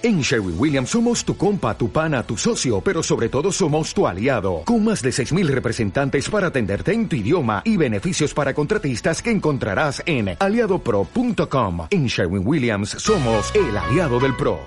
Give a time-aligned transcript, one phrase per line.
[0.00, 4.06] En Sherwin Williams somos tu compa, tu pana, tu socio, pero sobre todo somos tu
[4.06, 9.20] aliado, con más de 6.000 representantes para atenderte en tu idioma y beneficios para contratistas
[9.20, 11.88] que encontrarás en aliadopro.com.
[11.90, 14.60] En Sherwin Williams somos el aliado del PRO.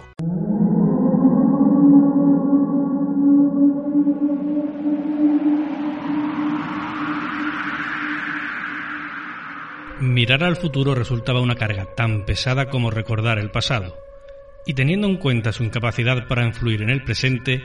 [10.02, 14.11] Mirar al futuro resultaba una carga tan pesada como recordar el pasado
[14.66, 17.64] y teniendo en cuenta su incapacidad para influir en el presente,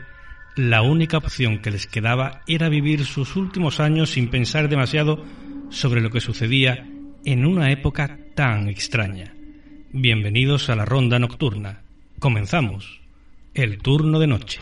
[0.54, 5.22] la única opción que les quedaba era vivir sus últimos años sin pensar demasiado
[5.70, 6.86] sobre lo que sucedía
[7.24, 9.34] en una época tan extraña.
[9.92, 11.82] Bienvenidos a la ronda nocturna.
[12.18, 13.00] Comenzamos.
[13.54, 14.60] El turno de noche.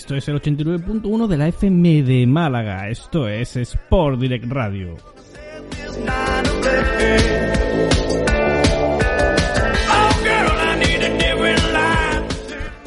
[0.00, 4.96] Esto es el 89.1 de la FM de Málaga, esto es Sport Direct Radio.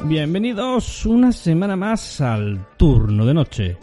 [0.06, 3.78] Bienvenidos una semana más al turno de noche.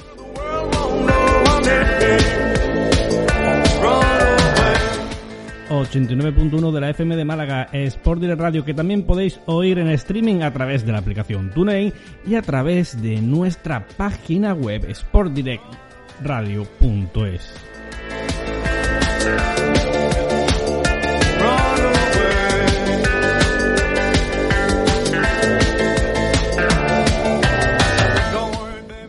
[5.80, 10.42] 89.1 de la FM de Málaga, Sport Direct Radio, que también podéis oír en streaming
[10.42, 11.94] a través de la aplicación TuneIn
[12.26, 17.54] y a través de nuestra página web sportdirectradio.es.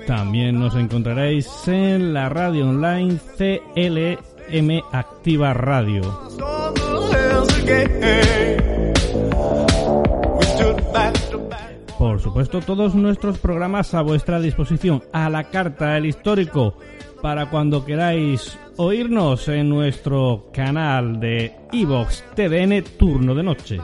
[0.07, 3.17] También nos encontraréis en la radio online
[4.49, 6.01] CLM Activa Radio.
[11.97, 16.75] Por supuesto, todos nuestros programas a vuestra disposición, a la carta, el histórico,
[17.21, 23.79] para cuando queráis oírnos en nuestro canal de Evox TDN Turno de Noche.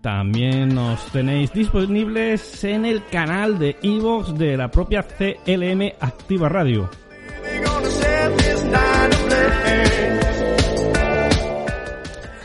[0.00, 6.88] También nos tenéis disponibles en el canal de Evox de la propia CLM Activa Radio.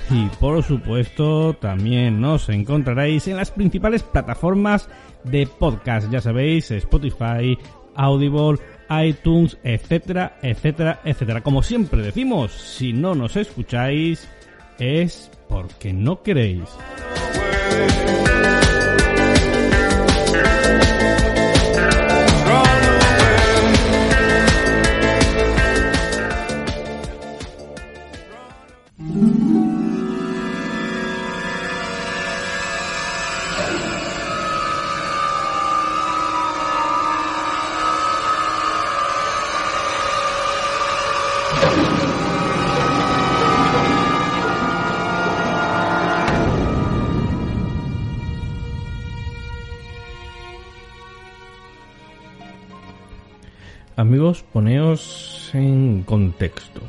[0.09, 4.89] Y por supuesto también nos encontraréis en las principales plataformas
[5.23, 7.57] de podcast, ya sabéis, Spotify,
[7.95, 8.59] Audible,
[8.89, 11.41] iTunes, etcétera, etcétera, etcétera.
[11.41, 14.27] Como siempre decimos, si no nos escucháis
[14.81, 16.67] es porque no queréis.
[54.01, 56.81] Amigos, poneos en contexto.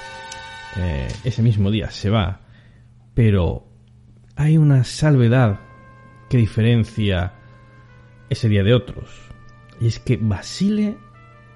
[0.78, 2.40] Eh, ese mismo día se va.
[3.14, 3.68] Pero
[4.38, 5.60] hay una salvedad
[6.30, 7.34] que diferencia
[8.30, 9.10] ese día de otros.
[9.80, 10.98] Y es que Basile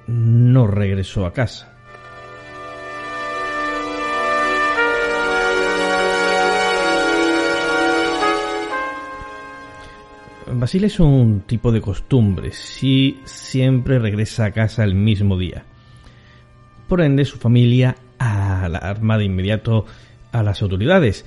[0.07, 1.67] no regresó a casa.
[10.53, 15.63] Basile es un tipo de costumbre, si siempre regresa a casa el mismo día.
[16.87, 19.85] Por ende, su familia alarma de inmediato
[20.31, 21.25] a las autoridades.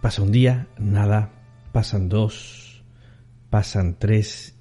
[0.00, 1.30] Pasa un día, nada,
[1.72, 2.82] pasan dos,
[3.48, 4.54] pasan tres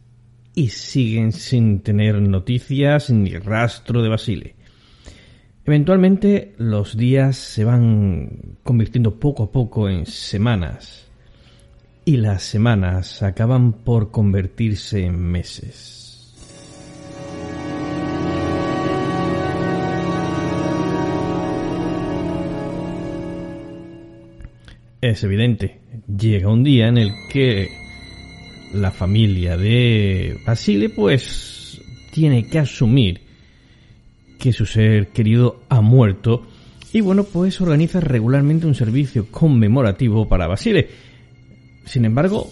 [0.53, 4.56] y siguen sin tener noticias ni rastro de Basile.
[5.65, 11.07] Eventualmente los días se van convirtiendo poco a poco en semanas
[12.03, 16.01] y las semanas acaban por convertirse en meses.
[25.00, 25.80] Es evidente,
[26.15, 27.81] llega un día en el que
[28.73, 31.81] la familia de Basile pues
[32.12, 33.21] tiene que asumir
[34.39, 36.45] que su ser querido ha muerto
[36.94, 40.89] y bueno pues organiza regularmente un servicio conmemorativo para Basile.
[41.85, 42.51] Sin embargo,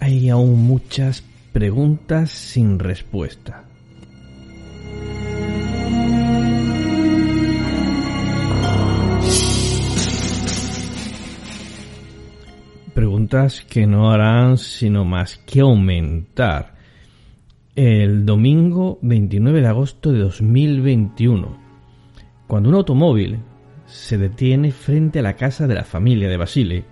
[0.00, 3.64] hay aún muchas preguntas sin respuesta.
[13.68, 16.74] Que no harán sino más que aumentar.
[17.74, 21.58] El domingo 29 de agosto de 2021,
[22.46, 23.40] cuando un automóvil
[23.86, 26.84] se detiene frente a la casa de la familia de Basile,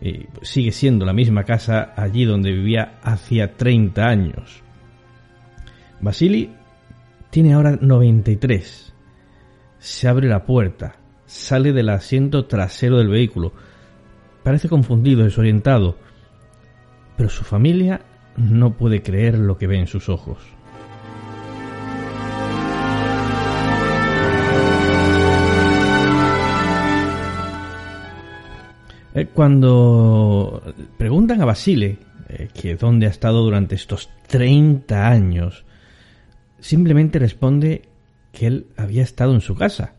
[0.00, 4.62] y sigue siendo la misma casa allí donde vivía hacía 30 años.
[6.00, 6.50] Basili
[7.30, 8.92] tiene ahora 93.
[9.78, 10.96] Se abre la puerta,
[11.26, 13.52] sale del asiento trasero del vehículo,
[14.42, 15.96] Parece confundido, desorientado,
[17.16, 18.00] pero su familia
[18.36, 20.38] no puede creer lo que ve en sus ojos.
[29.14, 30.62] Eh, cuando
[30.96, 31.98] preguntan a Basile
[32.28, 35.64] eh, que dónde ha estado durante estos 30 años,
[36.60, 37.82] simplemente responde
[38.30, 39.94] que él había estado en su casa.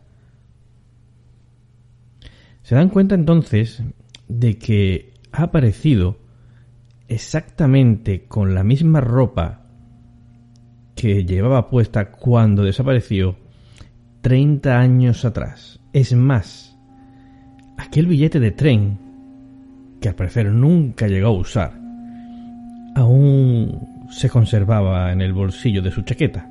[2.62, 3.82] Se dan cuenta entonces
[4.30, 6.18] de que ha aparecido
[7.08, 9.66] exactamente con la misma ropa
[10.94, 13.36] que llevaba puesta cuando desapareció
[14.20, 15.80] 30 años atrás.
[15.92, 16.78] Es más,
[17.76, 18.98] aquel billete de tren,
[20.00, 21.80] que al parecer nunca llegó a usar,
[22.94, 26.49] aún se conservaba en el bolsillo de su chaqueta.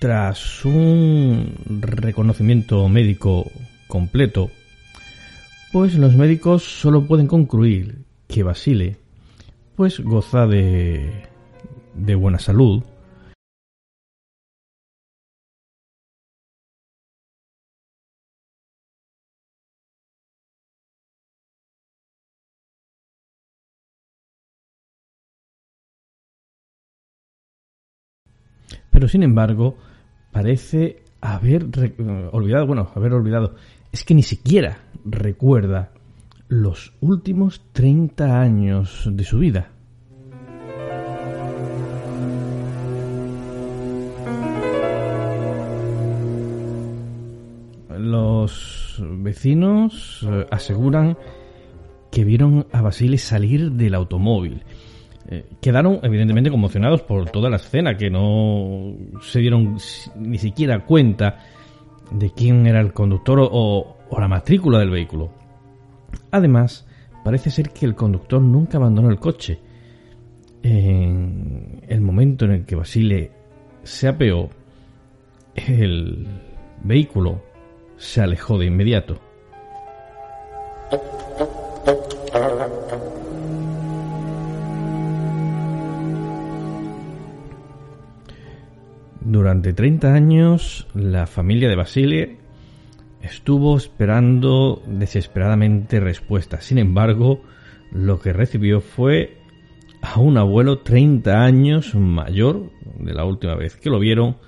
[0.00, 3.50] Tras un reconocimiento médico
[3.86, 4.50] completo,
[5.72, 8.96] pues los médicos solo pueden concluir que Basile
[9.76, 11.28] pues goza de,
[11.94, 12.82] de buena salud,
[28.90, 29.76] pero sin embargo
[30.32, 31.66] parece haber
[32.32, 33.54] olvidado, bueno, haber olvidado,
[33.92, 35.92] es que ni siquiera recuerda
[36.48, 39.70] los últimos 30 años de su vida.
[47.98, 51.16] Los vecinos eh, aseguran
[52.10, 54.64] que vieron a Basile salir del automóvil
[55.30, 59.76] eh, quedaron evidentemente conmocionados por toda la escena, que no se dieron
[60.16, 61.38] ni siquiera cuenta
[62.10, 65.30] de quién era el conductor o, o la matrícula del vehículo.
[66.32, 66.86] Además,
[67.24, 69.60] parece ser que el conductor nunca abandonó el coche.
[70.62, 73.30] En el momento en el que Basile
[73.82, 74.50] se apeó,
[75.54, 76.26] el
[76.82, 77.40] vehículo
[77.96, 79.18] se alejó de inmediato.
[89.20, 92.36] Durante 30 años, la familia de Basile
[93.22, 96.64] estuvo esperando desesperadamente respuestas.
[96.64, 97.42] Sin embargo,
[97.92, 99.36] lo que recibió fue
[100.00, 104.38] a un abuelo 30 años mayor de la última vez que lo vieron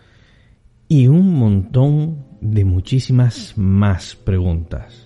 [0.88, 5.01] y un montón de muchísimas más preguntas.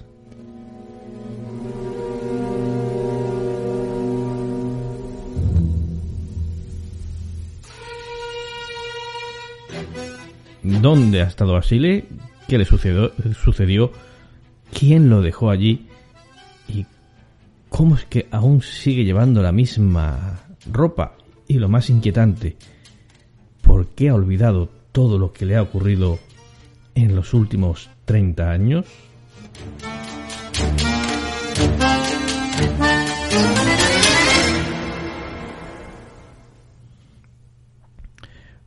[10.66, 12.06] ¿Dónde ha estado Basile?
[12.48, 13.92] ¿Qué le sucedió, sucedió?
[14.76, 15.86] ¿Quién lo dejó allí?
[16.66, 16.86] ¿Y
[17.68, 20.40] cómo es que aún sigue llevando la misma
[20.72, 21.12] ropa?
[21.46, 22.56] Y lo más inquietante,
[23.62, 26.18] ¿por qué ha olvidado todo lo que le ha ocurrido
[26.96, 28.86] en los últimos 30 años?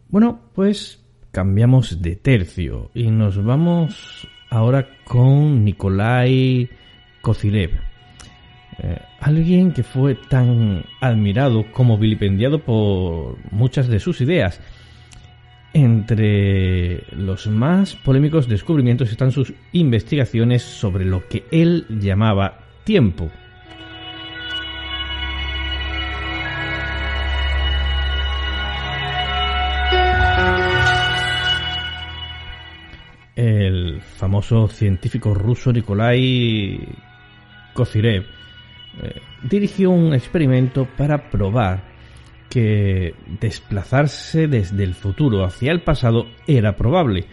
[0.08, 0.99] Bueno, pues
[1.40, 6.70] cambiamos de tercio y nos vamos ahora con Nikolai
[7.22, 7.80] Kozirev.
[8.78, 14.60] Eh, alguien que fue tan admirado como vilipendiado por muchas de sus ideas.
[15.72, 23.30] Entre los más polémicos descubrimientos están sus investigaciones sobre lo que él llamaba tiempo.
[34.30, 36.80] Famoso científico ruso Nikolai
[37.74, 38.28] Kozirev
[39.02, 41.82] eh, dirigió un experimento para probar
[42.48, 47.26] que desplazarse desde el futuro hacia el pasado era probable.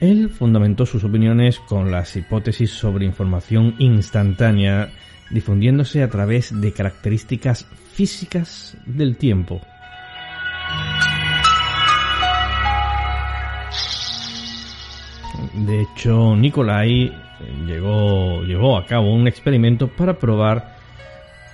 [0.00, 4.88] Él fundamentó sus opiniones con las hipótesis sobre información instantánea
[5.28, 9.60] difundiéndose a través de características físicas del tiempo.
[15.54, 17.12] De hecho, Nikolai eh,
[17.66, 20.76] llegó, llevó a cabo un experimento para probar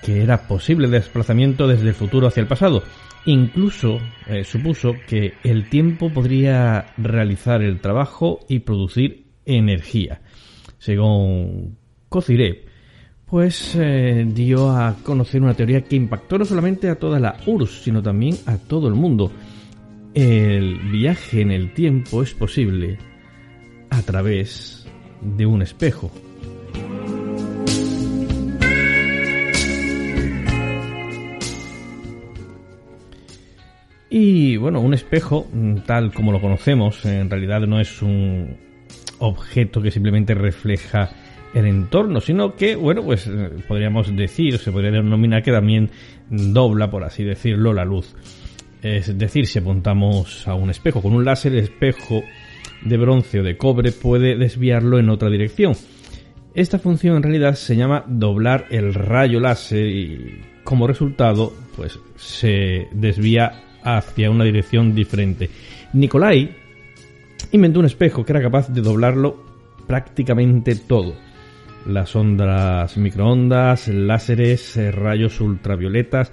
[0.03, 2.83] que era posible el desplazamiento desde el futuro hacia el pasado.
[3.27, 10.21] Incluso eh, supuso que el tiempo podría realizar el trabajo y producir energía.
[10.79, 11.79] Según
[12.11, 12.67] Kozirev,
[13.25, 17.83] pues eh, dio a conocer una teoría que impactó no solamente a toda la URSS,
[17.83, 19.33] sino también a todo el mundo.
[20.13, 22.99] El viaje en el tiempo es posible
[23.99, 24.87] a través
[25.21, 26.11] de un espejo.
[34.11, 38.57] Y bueno, un espejo, mm, tal como lo conocemos, en realidad no es un
[39.19, 41.11] objeto que simplemente refleja
[41.53, 45.91] el entorno, sino que, bueno, pues eh, podríamos decir, se podría denominar que también
[46.29, 48.15] dobla, por así decirlo, la luz.
[48.83, 52.23] Es decir, si apuntamos a un espejo con un láser, el espejo
[52.85, 55.75] de bronce o de cobre puede desviarlo en otra dirección.
[56.55, 62.89] Esta función en realidad se llama doblar el rayo láser y como resultado pues se
[62.93, 65.51] desvía hacia una dirección diferente.
[65.93, 66.57] Nicolai
[67.53, 69.45] inventó un espejo que era capaz de doblarlo
[69.87, 71.15] prácticamente todo.
[71.87, 76.31] Las ondas microondas, láseres, rayos ultravioletas,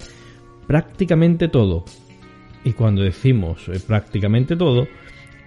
[0.66, 1.84] prácticamente todo.
[2.64, 4.86] Y cuando decimos eh, prácticamente todo,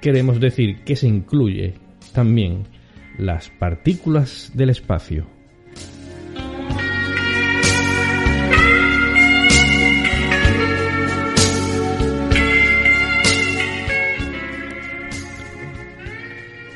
[0.05, 1.73] queremos decir que se incluye
[2.13, 2.67] también
[3.17, 5.25] las partículas del espacio.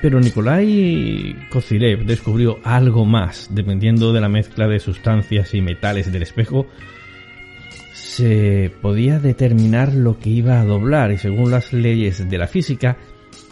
[0.02, 6.24] Pero Nikolai Kozirev descubrió algo más, dependiendo de la mezcla de sustancias y metales del
[6.24, 6.66] espejo,
[7.94, 12.98] se podía determinar lo que iba a doblar y según las leyes de la física,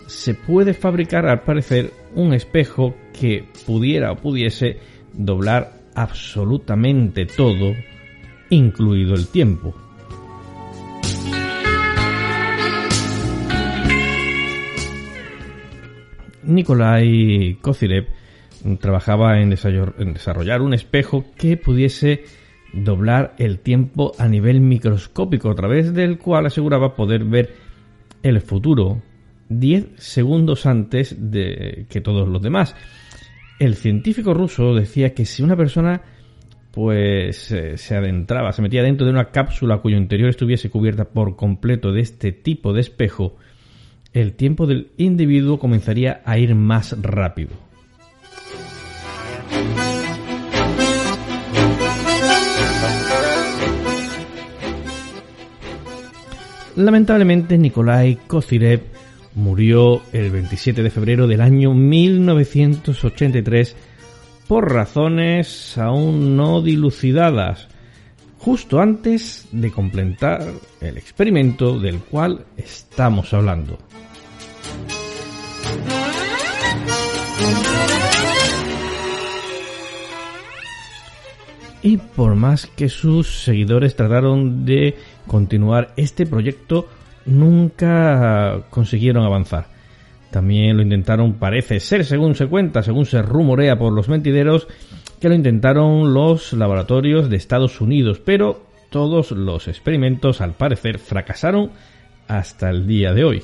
[0.08, 4.80] se puede fabricar al parecer un espejo que pudiera o pudiese
[5.14, 7.74] doblar absolutamente todo,
[8.50, 9.76] incluido el tiempo.
[16.44, 18.08] Nikolai Kozirev
[18.80, 22.24] trabajaba en desarrollar un espejo que pudiese
[22.74, 27.54] doblar el tiempo a nivel microscópico, a través del cual aseguraba poder ver
[28.24, 29.02] el futuro
[29.50, 32.76] 10 segundos antes de que todos los demás.
[33.60, 36.02] El científico ruso decía que si una persona
[36.72, 41.36] pues eh, se adentraba, se metía dentro de una cápsula cuyo interior estuviese cubierta por
[41.36, 43.36] completo de este tipo de espejo,
[44.14, 47.50] el tiempo del individuo comenzaría a ir más rápido.
[56.76, 58.97] Lamentablemente Nikolai Kozirev
[59.38, 63.76] murió el 27 de febrero del año 1983
[64.48, 67.68] por razones aún no dilucidadas,
[68.40, 70.42] justo antes de completar
[70.82, 73.78] el experimento del cual estamos hablando.
[81.84, 86.88] Y por más que sus seguidores trataron de continuar este proyecto,
[87.28, 89.68] nunca consiguieron avanzar.
[90.32, 94.68] También lo intentaron, parece ser, según se cuenta, según se rumorea por los mentideros,
[95.22, 101.72] que lo intentaron los laboratorios de Estados Unidos, pero todos los experimentos al parecer fracasaron
[102.28, 103.44] hasta el día de hoy.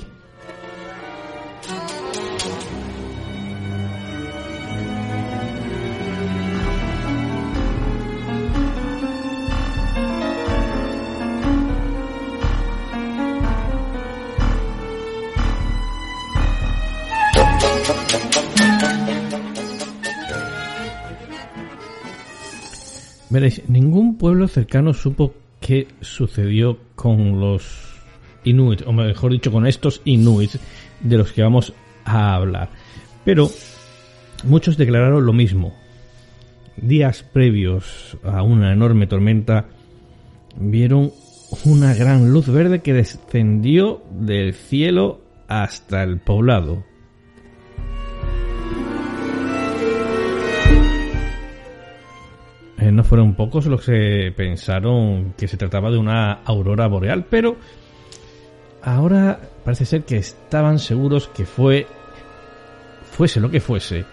[23.34, 27.64] Veréis, ningún pueblo cercano supo qué sucedió con los
[28.44, 30.60] Inuit, o mejor dicho, con estos Inuits
[31.00, 31.72] de los que vamos
[32.04, 32.70] a hablar.
[33.24, 33.50] Pero
[34.44, 35.74] muchos declararon lo mismo.
[36.76, 39.66] Días previos a una enorme tormenta,
[40.56, 41.10] vieron
[41.64, 46.84] una gran luz verde que descendió del cielo hasta el poblado.
[52.84, 57.56] Eh, no fueron pocos los que pensaron que se trataba de una aurora boreal, pero
[58.82, 61.86] ahora parece ser que estaban seguros que fue,
[63.10, 64.04] fuese lo que fuese,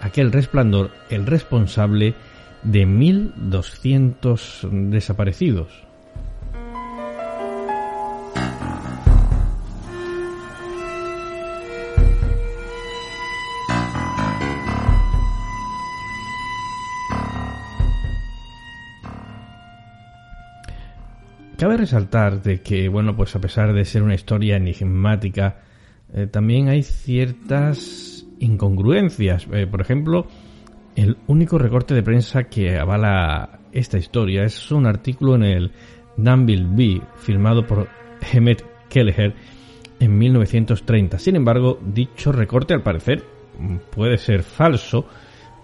[0.00, 2.14] aquel resplandor el responsable
[2.62, 5.81] de 1200 desaparecidos.
[21.62, 25.60] Cabe resaltar de que, bueno, pues a pesar de ser una historia enigmática,
[26.12, 29.46] eh, también hay ciertas incongruencias.
[29.52, 30.26] Eh, por ejemplo,
[30.96, 35.72] el único recorte de prensa que avala esta historia es un artículo en el
[36.16, 37.86] Danville Bee firmado por
[38.32, 39.32] Hemet Kelleher
[40.00, 41.20] en 1930.
[41.20, 43.22] Sin embargo, dicho recorte al parecer
[43.94, 45.06] puede ser falso,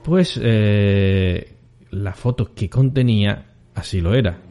[0.05, 1.57] pues eh,
[1.91, 4.43] la foto que contenía así lo era.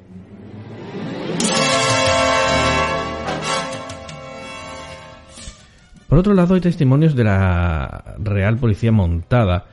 [6.07, 9.65] Por otro lado, hay testimonios de la Real Policía Montada,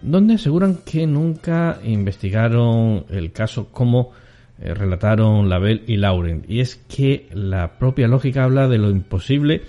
[0.00, 4.12] donde aseguran que nunca investigaron el caso como
[4.58, 6.48] eh, relataron Label y Laurent.
[6.48, 9.62] Y es que la propia lógica habla de lo imposible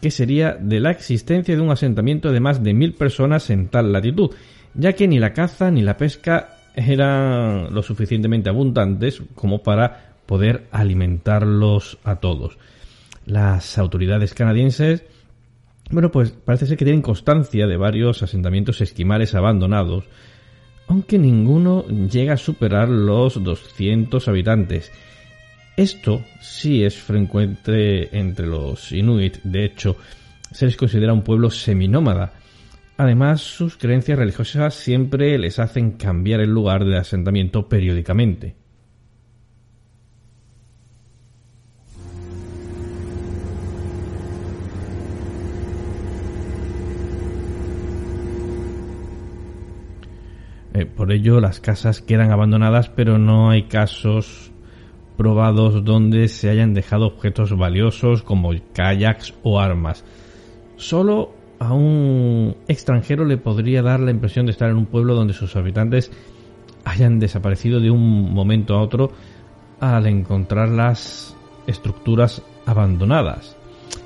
[0.00, 3.92] que sería de la existencia de un asentamiento de más de mil personas en tal
[3.92, 4.30] latitud,
[4.74, 10.66] ya que ni la caza ni la pesca eran lo suficientemente abundantes como para poder
[10.70, 12.58] alimentarlos a todos.
[13.24, 15.02] Las autoridades canadienses
[15.90, 20.04] bueno, pues parece ser que tienen constancia de varios asentamientos esquimales abandonados,
[20.88, 24.90] aunque ninguno llega a superar los 200 habitantes.
[25.76, 29.96] Esto sí es frecuente entre los inuit, de hecho,
[30.50, 32.32] se les considera un pueblo seminómada.
[32.96, 38.56] Además, sus creencias religiosas siempre les hacen cambiar el lugar de asentamiento periódicamente.
[50.76, 54.50] Eh, por ello, las casas quedan abandonadas, pero no hay casos
[55.16, 60.04] probados donde se hayan dejado objetos valiosos como kayaks o armas.
[60.76, 65.32] Solo a un extranjero le podría dar la impresión de estar en un pueblo donde
[65.32, 66.12] sus habitantes
[66.84, 69.12] hayan desaparecido de un momento a otro
[69.80, 71.34] al encontrar las
[71.66, 73.56] estructuras abandonadas.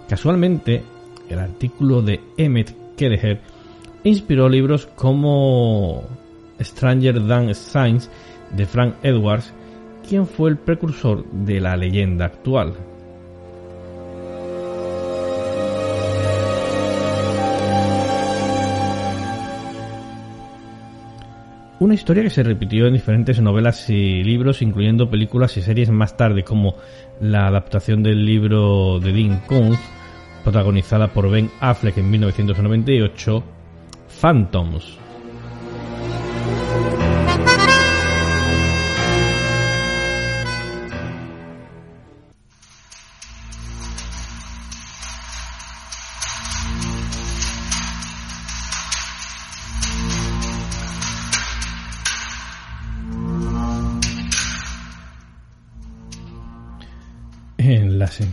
[0.08, 0.84] Casualmente,
[1.28, 3.40] el artículo de Emmet Kelleher
[4.04, 6.04] inspiró libros como
[6.60, 8.08] Stranger Than Science
[8.56, 9.52] de Frank Edwards,
[10.08, 12.74] quien fue el precursor de la leyenda actual.
[21.80, 26.14] Una historia que se repitió en diferentes novelas y libros, incluyendo películas y series más
[26.14, 26.74] tarde, como
[27.22, 29.80] la adaptación del libro de Dean Koontz,
[30.44, 33.42] protagonizada por Ben Affleck en 1998,
[34.20, 34.99] Phantoms,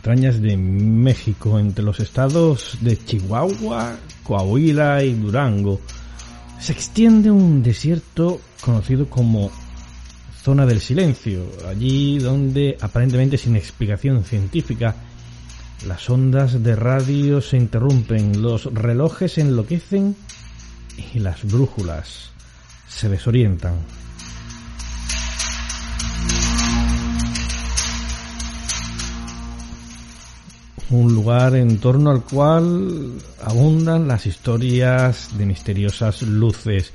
[0.08, 5.82] de México, entre los estados de Chihuahua, Coahuila y Durango,
[6.62, 9.52] se extiende un desierto conocido como
[10.41, 14.96] zona del silencio, allí donde aparentemente sin explicación científica
[15.86, 20.15] las ondas de radio se interrumpen, los relojes enloquecen
[21.13, 22.32] y las brújulas
[22.88, 23.76] se desorientan.
[30.89, 36.93] Un lugar en torno al cual abundan las historias de misteriosas luces,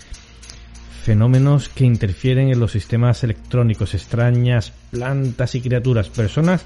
[1.05, 6.65] fenómenos que interfieren en los sistemas electrónicos, extrañas plantas y criaturas, personas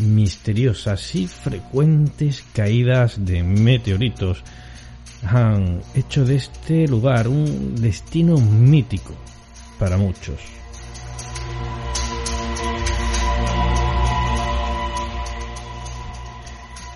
[0.00, 4.42] misteriosas y frecuentes caídas de meteoritos
[5.26, 9.14] han hecho de este lugar un destino mítico
[9.78, 10.63] para muchos.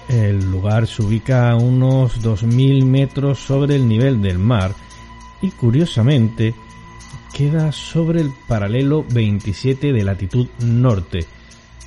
[0.08, 4.72] El lugar se ubica a unos 2.000 metros sobre el nivel del mar
[5.42, 6.54] y curiosamente
[7.34, 11.26] queda sobre el paralelo 27 de latitud norte,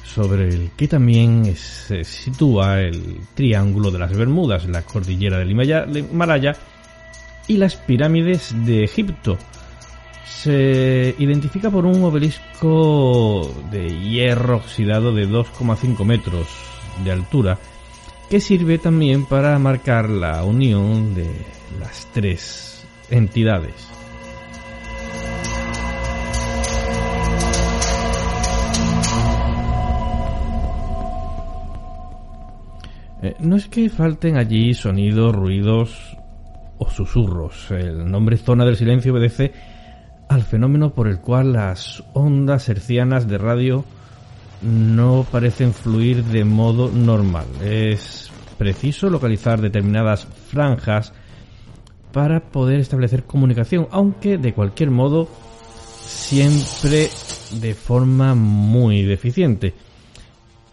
[0.04, 6.56] sobre el que también se sitúa el Triángulo de las Bermudas, la cordillera del Himalaya
[7.48, 9.40] y las pirámides de Egipto.
[10.26, 16.48] Se identifica por un obelisco de hierro oxidado de 2,5 metros
[17.04, 17.58] de altura
[18.32, 21.30] que sirve también para marcar la unión de
[21.82, 23.74] las tres entidades.
[33.22, 36.18] Eh, no es que falten allí sonidos, ruidos
[36.78, 37.70] o susurros.
[37.72, 39.52] El nombre zona del silencio obedece
[40.30, 43.84] al fenómeno por el cual las ondas hercianas de radio
[44.62, 47.46] no parecen fluir de modo normal.
[47.64, 51.14] Es preciso localizar determinadas franjas
[52.12, 55.28] para poder establecer comunicación, aunque de cualquier modo
[56.02, 57.10] siempre
[57.60, 59.74] de forma muy deficiente.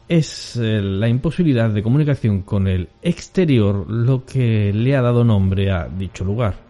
[0.09, 5.71] Es eh, la imposibilidad de comunicación con el exterior lo que le ha dado nombre
[5.71, 6.68] a dicho lugar.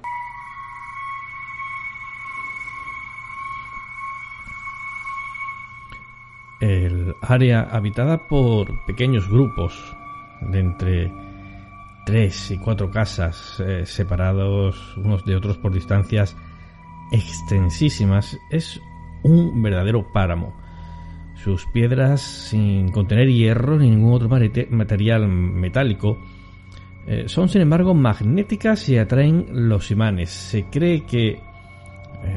[6.61, 9.97] El área habitada por pequeños grupos
[10.40, 11.12] de entre
[12.05, 16.37] tres y cuatro casas eh, separados unos de otros por distancias
[17.12, 18.81] extensísimas es
[19.23, 20.55] un verdadero páramo.
[21.37, 26.18] Sus piedras, sin contener hierro ni ningún otro material metálico,
[27.07, 30.31] eh, son sin embargo magnéticas y atraen los imanes.
[30.31, 31.40] Se cree que eh,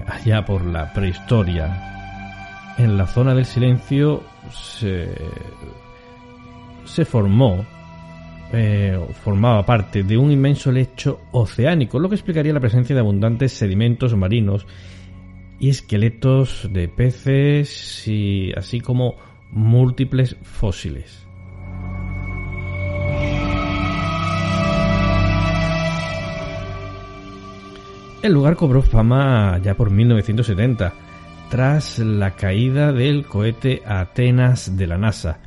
[0.08, 2.01] allá por la prehistoria
[2.84, 5.06] en la zona del silencio se,
[7.06, 7.66] formó,
[8.52, 13.54] eh, formaba parte de un inmenso lecho oceánico, lo que explicaría la presencia de abundantes
[13.54, 14.66] sedimentos marinos
[15.60, 18.08] y esqueletos de peces
[18.58, 19.16] así como
[19.52, 21.28] múltiples fósiles.
[28.24, 31.11] El lugar cobró fama ya por 1970
[31.52, 35.40] tras la caída del cohete Atenas de la NASA,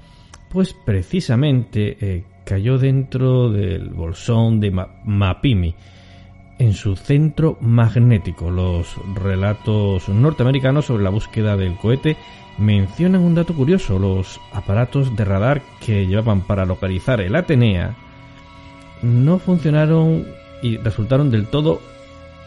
[0.50, 5.74] pues precisamente eh, cayó dentro del bolsón de Mapimi,
[6.58, 8.50] en su centro magnético.
[8.50, 12.18] Los relatos norteamericanos sobre la búsqueda del cohete
[12.58, 13.98] mencionan un dato curioso.
[13.98, 17.96] Los aparatos de radar que llevaban para localizar el Atenea
[19.00, 20.26] no funcionaron
[20.62, 21.80] y resultaron del todo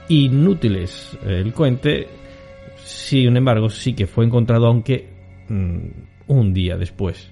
[0.09, 1.17] inútiles.
[1.25, 2.07] El cohete
[2.87, 5.09] sin embargo, sí que fue encontrado, aunque
[5.49, 5.77] mm,
[6.27, 7.31] un día después.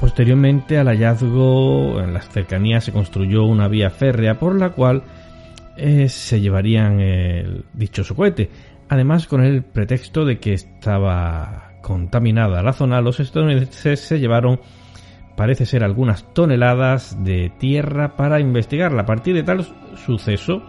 [0.00, 5.04] Posteriormente al hallazgo, en las cercanías se construyó una vía férrea por la cual
[5.76, 8.50] eh, se llevarían el dichoso cohete.
[8.88, 14.60] Además, con el pretexto de que estaba contaminada la zona, los estadounidenses se llevaron
[15.38, 19.02] parece ser algunas toneladas de tierra para investigarla.
[19.02, 20.64] A partir de tal suceso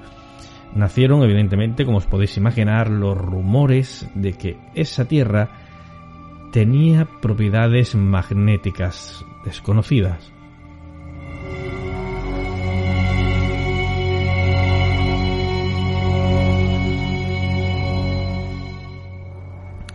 [0.75, 5.49] nacieron evidentemente, como os podéis imaginar, los rumores de que esa tierra
[6.51, 10.31] tenía propiedades magnéticas desconocidas.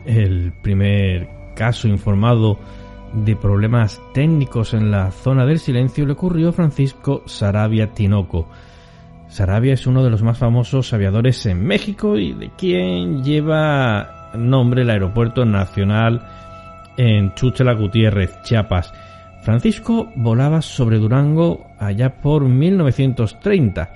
[0.04, 2.58] El primer caso informado
[3.14, 8.48] de problemas técnicos en la zona del silencio le ocurrió Francisco Sarabia Tinoco.
[9.28, 14.82] Sarabia es uno de los más famosos aviadores en México y de quien lleva nombre
[14.82, 16.26] el aeropuerto nacional
[16.96, 18.92] en Chuchela Gutiérrez, Chiapas.
[19.42, 23.90] Francisco volaba sobre Durango allá por 1930,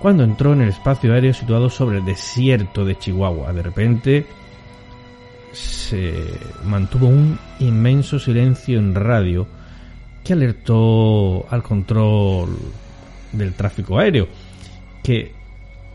[0.00, 3.52] cuando entró en el espacio aéreo situado sobre el desierto de Chihuahua.
[3.52, 4.26] De repente
[5.56, 6.12] se
[6.64, 9.46] mantuvo un inmenso silencio en radio
[10.22, 12.56] que alertó al control
[13.32, 14.28] del tráfico aéreo
[15.02, 15.32] que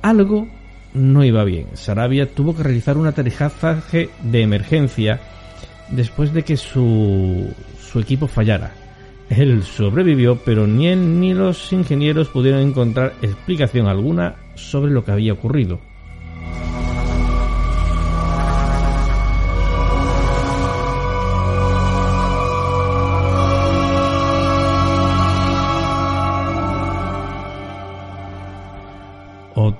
[0.01, 0.47] algo
[0.93, 1.67] no iba bien.
[1.73, 5.19] Sarabia tuvo que realizar un aterrizaje de emergencia
[5.89, 8.73] después de que su, su equipo fallara.
[9.29, 15.11] Él sobrevivió, pero ni él ni los ingenieros pudieron encontrar explicación alguna sobre lo que
[15.11, 15.79] había ocurrido.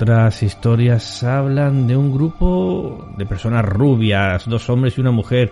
[0.02, 5.52] Otras historias hablan de un grupo de personas rubias, dos hombres y una mujer,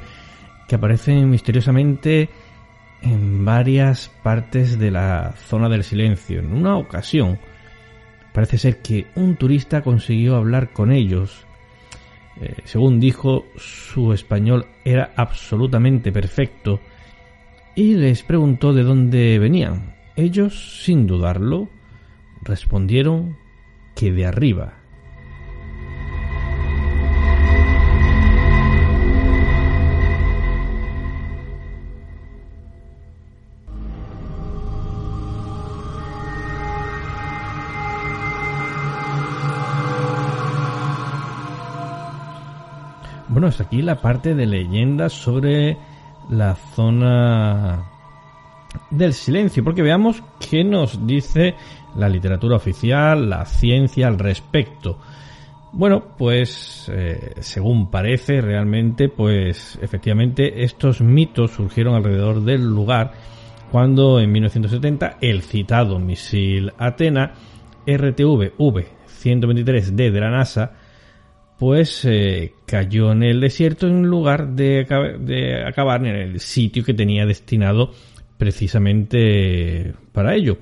[0.68, 2.30] que aparecen misteriosamente
[3.04, 6.40] en varias partes de la zona del silencio.
[6.40, 7.38] En una ocasión,
[8.34, 11.46] parece ser que un turista consiguió hablar con ellos.
[12.42, 16.80] Eh, según dijo, su español era absolutamente perfecto
[17.76, 19.94] y les preguntó de dónde venían.
[20.16, 21.70] Ellos, sin dudarlo,
[22.42, 23.38] respondieron
[24.00, 24.76] que de arriba.
[43.28, 45.78] Bueno, es aquí la parte de leyendas sobre
[46.30, 47.99] la zona
[48.90, 51.56] del silencio, porque veamos qué nos dice
[51.96, 55.00] la literatura oficial, la ciencia al respecto.
[55.72, 63.14] Bueno, pues eh, según parece realmente, pues efectivamente estos mitos surgieron alrededor del lugar
[63.72, 67.34] cuando en 1970 el citado misil Atena
[67.86, 70.72] RTV V-123D de la NASA
[71.60, 74.88] pues eh, cayó en el desierto en lugar de
[75.68, 77.92] acabar en el sitio que tenía destinado
[78.40, 80.58] precisamente para ello.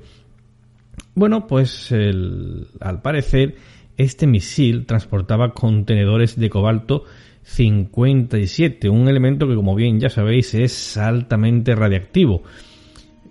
[1.15, 3.55] Bueno, pues al parecer
[3.95, 7.05] este misil transportaba contenedores de cobalto
[7.43, 12.41] 57, un elemento que como bien ya sabéis es altamente radiactivo.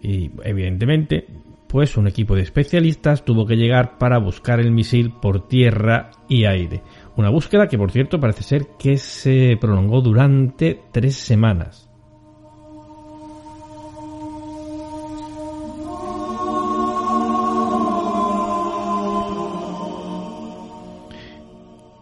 [0.01, 1.27] Y evidentemente,
[1.69, 6.45] pues un equipo de especialistas tuvo que llegar para buscar el misil por tierra y
[6.45, 6.83] aire.
[7.17, 11.86] Una búsqueda que por cierto parece ser que se prolongó durante tres semanas.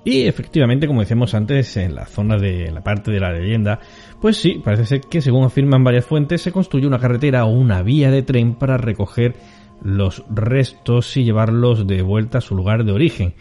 [0.04, 3.80] Y efectivamente, como decíamos antes, en la zona de la parte de la leyenda,
[4.20, 7.82] pues sí, parece ser que según afirman varias fuentes, se construyó una carretera o una
[7.82, 9.34] vía de tren para recoger
[9.82, 13.34] los restos y llevarlos de vuelta a su lugar de origen.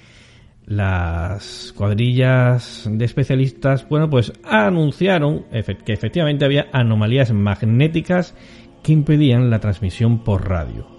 [0.66, 5.46] Las cuadrillas de especialistas, bueno, pues anunciaron
[5.86, 8.36] que efectivamente había anomalías magnéticas
[8.82, 10.93] que impedían la transmisión por radio.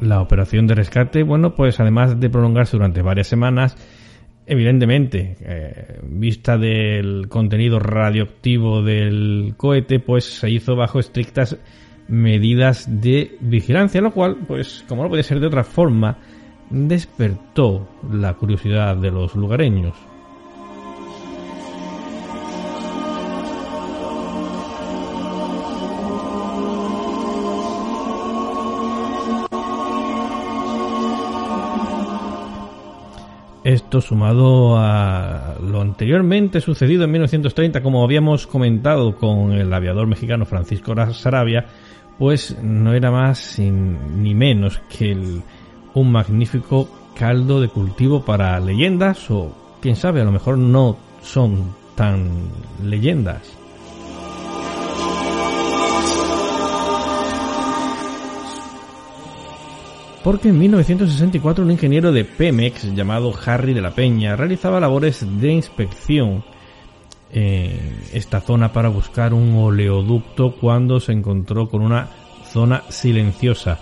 [0.00, 3.76] La operación de rescate, bueno, pues además de prolongarse durante varias semanas,
[4.46, 11.58] evidentemente, eh, vista del contenido radioactivo del cohete, pues se hizo bajo estrictas
[12.08, 16.16] medidas de vigilancia, lo cual, pues como no puede ser de otra forma,
[16.70, 20.09] despertó la curiosidad de los lugareños.
[33.90, 40.46] Esto sumado a lo anteriormente sucedido en 1930, como habíamos comentado con el aviador mexicano
[40.46, 41.66] Francisco Sarabia,
[42.16, 45.18] pues no era más ni menos que
[45.94, 51.74] un magnífico caldo de cultivo para leyendas o quién sabe, a lo mejor no son
[51.96, 52.28] tan
[52.84, 53.59] leyendas.
[60.22, 65.50] Porque en 1964 un ingeniero de Pemex llamado Harry de la Peña realizaba labores de
[65.50, 66.44] inspección
[67.32, 72.08] en esta zona para buscar un oleoducto cuando se encontró con una
[72.50, 73.78] zona silenciosa.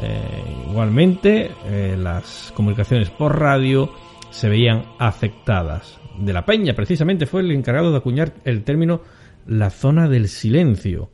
[0.00, 3.90] Eh, igualmente, eh, las comunicaciones por radio
[4.30, 5.98] se veían afectadas.
[6.18, 9.00] De la Peña, precisamente, fue el encargado de acuñar el término
[9.46, 11.08] la zona del silencio.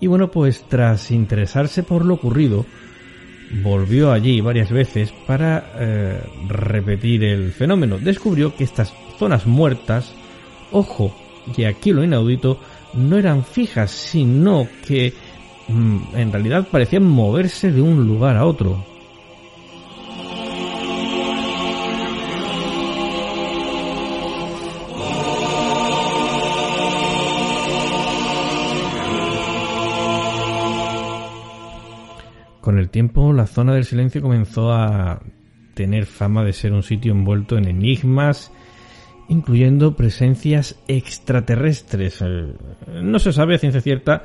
[0.00, 2.66] Y bueno, pues tras interesarse por lo ocurrido,
[3.50, 7.98] volvió allí varias veces para eh, repetir el fenómeno.
[7.98, 10.14] Descubrió que estas zonas muertas,
[10.72, 11.14] ojo,
[11.56, 12.58] y aquí lo inaudito,
[12.94, 15.12] no eran fijas, sino que
[15.68, 18.89] mm, en realidad parecían moverse de un lugar a otro.
[32.90, 35.22] Tiempo, la zona del silencio comenzó a
[35.74, 38.52] tener fama de ser un sitio envuelto en enigmas,
[39.28, 42.20] incluyendo presencias extraterrestres.
[42.22, 42.54] Eh,
[43.02, 44.24] no se sabe a ciencia cierta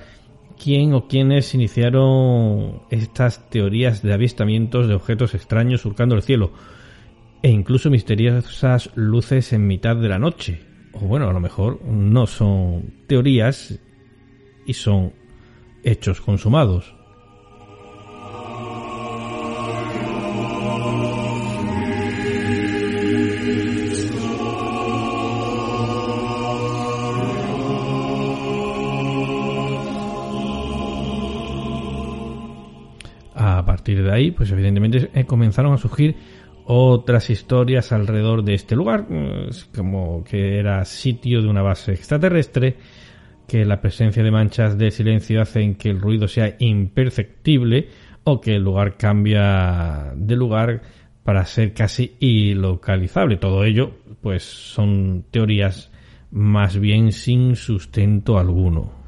[0.62, 6.52] quién o quiénes iniciaron estas teorías de avistamientos de objetos extraños surcando el cielo,
[7.42, 10.62] e incluso misteriosas luces en mitad de la noche.
[10.94, 13.80] O bueno, a lo mejor no son teorías
[14.66, 15.14] y son
[15.84, 16.95] hechos consumados.
[33.86, 36.16] Partir de ahí, pues evidentemente eh, comenzaron a surgir
[36.66, 42.78] otras historias alrededor de este lugar, pues, como que era sitio de una base extraterrestre,
[43.48, 47.90] que la presencia de manchas de silencio hacen que el ruido sea imperceptible
[48.24, 50.82] o que el lugar cambia de lugar
[51.24, 53.38] para ser casi ilocalizable.
[53.38, 55.92] Todo ello, pues son teorías
[56.32, 59.05] más bien sin sustento alguno.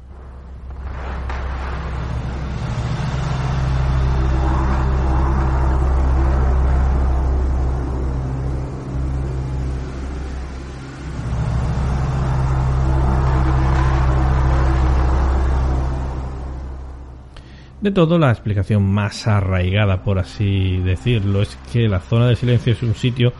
[17.88, 22.74] De todo, la explicación más arraigada, por así decirlo, es que la zona de silencio
[22.74, 23.32] es un sitio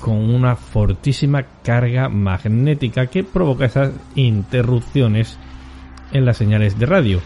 [0.00, 5.38] con una fortísima carga magnética que provoca esas interrupciones
[6.10, 7.20] en las señales de radio.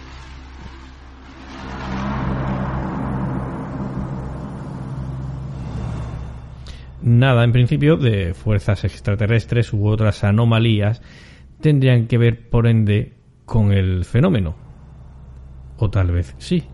[7.00, 11.00] Nada, en principio, de fuerzas extraterrestres u otras anomalías
[11.60, 13.12] tendrían que ver, por ende,
[13.44, 14.69] con el fenómeno
[15.80, 16.64] o tal vez sí.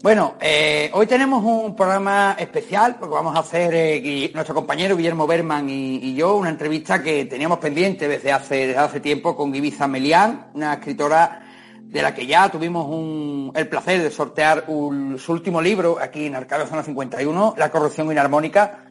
[0.00, 5.26] Bueno, eh, hoy tenemos un programa especial porque vamos a hacer eh, nuestro compañero Guillermo
[5.26, 10.50] Berman y, yo una entrevista que teníamos pendiente desde hace, hace tiempo con Ibiza Melián,
[10.54, 11.42] una escritora
[11.80, 16.68] de la que ya tuvimos el placer de sortear su último libro aquí en Arcadio
[16.68, 18.84] Zona 51, La corrupción inarmónica,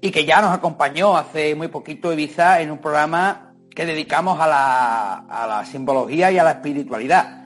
[0.00, 4.46] y que ya nos acompañó hace muy poquito Ibiza en un programa que dedicamos a
[4.46, 7.43] la, a la simbología y a la espiritualidad.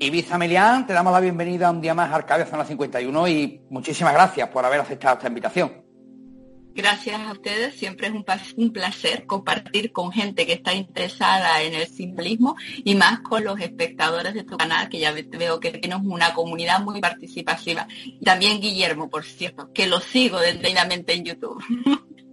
[0.00, 4.12] Ibiza Melián, te damos la bienvenida un día más a Arcadia Zona 51 y muchísimas
[4.12, 5.84] gracias por haber aceptado esta invitación.
[6.72, 8.12] Gracias a ustedes, siempre es
[8.56, 13.58] un, placer compartir con gente que está interesada en el simbolismo y más con los
[13.58, 17.88] espectadores de tu canal, que ya veo que tienes una comunidad muy participativa.
[18.22, 21.60] También Guillermo, por cierto, que lo sigo detenidamente en YouTube.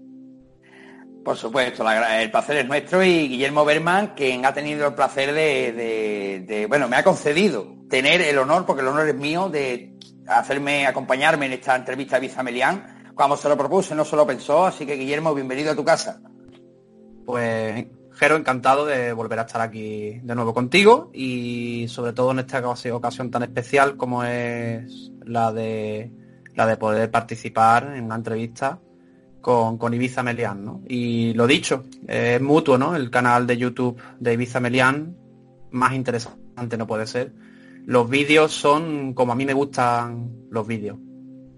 [1.26, 6.68] Por supuesto, el placer es nuestro y Guillermo Berman, quien ha tenido el placer de,
[6.70, 9.98] bueno, me ha concedido tener el honor, porque el honor es mío, de
[10.28, 13.12] hacerme acompañarme en esta entrevista a Bizamelián.
[13.16, 16.22] Cuando se lo propuse no se lo pensó, así que Guillermo, bienvenido a tu casa.
[17.26, 22.40] Pues, Jero, encantado de volver a estar aquí de nuevo contigo y sobre todo en
[22.40, 26.12] esta ocasión tan especial como es la de
[26.54, 28.80] la de poder participar en una entrevista
[29.46, 30.82] con, Ibiza Melian, ¿no?
[30.88, 32.96] Y lo dicho, es mutuo, ¿no?
[32.96, 35.16] El canal de YouTube de Ibiza Melian,
[35.70, 37.32] más interesante no puede ser.
[37.86, 40.98] Los vídeos son como a mí me gustan los vídeos.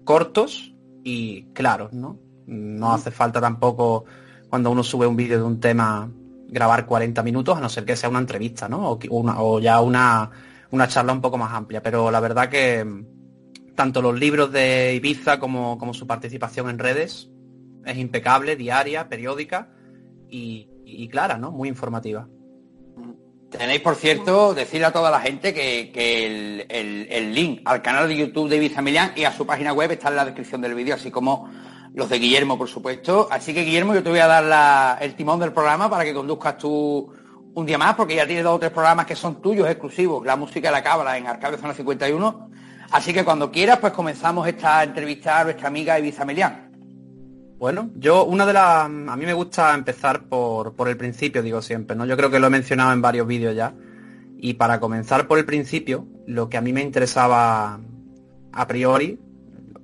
[0.04, 2.18] cortos y claros, ¿no?
[2.46, 4.04] No hace falta tampoco
[4.50, 6.10] cuando uno sube un vídeo de un tema
[6.46, 8.98] grabar 40 minutos, a no ser que sea una entrevista, ¿no?
[9.08, 10.30] O, ya una,
[10.72, 11.82] una, charla un poco más amplia.
[11.82, 12.84] Pero la verdad que
[13.74, 17.30] tanto los libros de Ibiza como, como su participación en redes
[17.88, 19.68] es impecable, diaria, periódica
[20.28, 21.50] y, clara, ¿no?
[21.50, 22.28] Muy informativa.
[23.50, 28.48] Tenéis, por cierto, decirle a toda la gente que, el, link al canal de YouTube
[28.48, 31.10] de Ibiza Milian y a su página web está en la descripción del vídeo, así
[31.10, 31.48] como
[31.94, 33.26] los de Guillermo, por supuesto.
[33.30, 36.58] Así que, Guillermo, yo te voy a dar el timón del programa para que conduzcas
[36.58, 37.10] tú
[37.54, 40.36] un día más, porque ya tienes dos o tres programas que son tuyos exclusivos, la
[40.36, 42.50] música de la cábala en Arcadio Zona 51.
[42.90, 46.67] Así que cuando quieras, pues comenzamos esta entrevista a nuestra amiga Ibiza Melián.
[47.58, 48.84] Bueno, yo una de las...
[48.84, 52.06] A mí me gusta empezar por, por el principio, digo siempre, ¿no?
[52.06, 53.74] Yo creo que lo he mencionado en varios vídeos ya.
[54.36, 57.80] Y para comenzar por el principio, lo que a mí me interesaba
[58.52, 59.18] a priori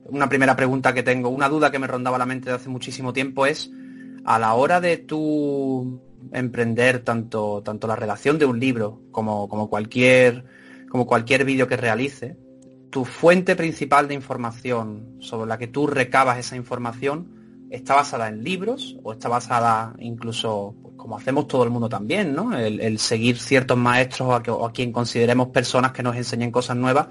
[0.04, 3.12] una primera pregunta que tengo, una duda que me rondaba la mente de hace muchísimo
[3.12, 3.70] tiempo es,
[4.24, 6.00] a la hora de tú
[6.32, 10.44] emprender tanto, tanto la redacción de un libro como, como cualquier,
[10.88, 12.36] como cualquier vídeo que realice,
[12.90, 17.43] tu fuente principal de información sobre la que tú recabas esa información
[17.74, 22.34] está basada en libros o está basada incluso, pues, como hacemos todo el mundo también,
[22.34, 22.56] ¿no?
[22.56, 27.08] El, seguir ciertos maestros o a, a, quien consideremos personas que nos enseñen cosas nuevas,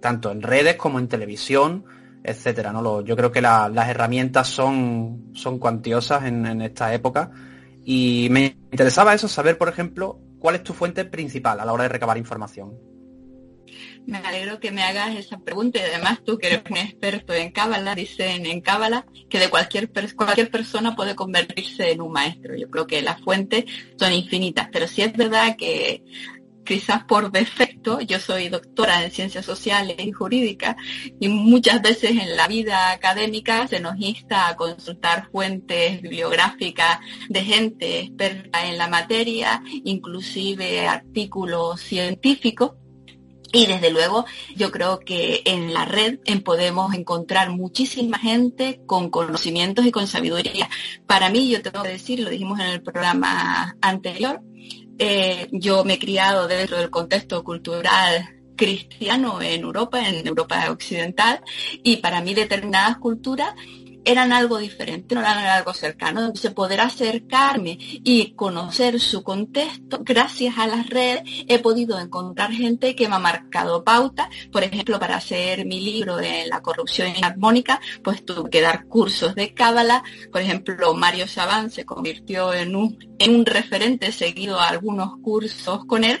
[0.00, 1.84] tanto en redes como en televisión,
[2.24, 2.72] etcétera.
[2.72, 3.02] ¿no?
[3.02, 7.30] yo creo que las herramientas son, son cuantiosas en, esta época
[7.84, 11.82] y me interesaba eso, saber, por ejemplo, cuál es tu fuente principal a la hora
[11.84, 12.72] de recabar información.
[14.06, 17.52] Me alegro que me hagas esa pregunta y además tú que eres un experto en
[17.52, 22.54] Cábala, dicen en Cábala que de cualquier, cualquier persona puede convertirse en un maestro.
[22.54, 23.64] Yo creo que las fuentes
[23.98, 26.02] son infinitas, pero sí es verdad que
[26.64, 30.76] quizás por defecto, yo soy doctora en ciencias sociales y jurídicas
[31.20, 36.98] y muchas veces en la vida académica se nos insta a consultar fuentes bibliográficas
[37.28, 42.72] de gente experta en la materia, inclusive artículos científicos.
[43.54, 44.26] Y desde luego
[44.56, 50.68] yo creo que en la red podemos encontrar muchísima gente con conocimientos y con sabiduría.
[51.06, 54.42] Para mí, yo tengo que decir, lo dijimos en el programa anterior,
[54.98, 61.40] eh, yo me he criado dentro del contexto cultural cristiano en Europa, en Europa occidental,
[61.84, 63.54] y para mí determinadas culturas
[64.04, 66.20] eran algo diferente, no eran algo cercano.
[66.20, 72.94] Entonces poder acercarme y conocer su contexto, gracias a las redes he podido encontrar gente
[72.94, 74.28] que me ha marcado pauta.
[74.52, 79.34] Por ejemplo, para hacer mi libro de la corrupción armónica, pues tuve que dar cursos
[79.34, 80.02] de cábala.
[80.30, 85.84] Por ejemplo, Mario Chabán se convirtió en un, en un referente seguido a algunos cursos
[85.86, 86.20] con él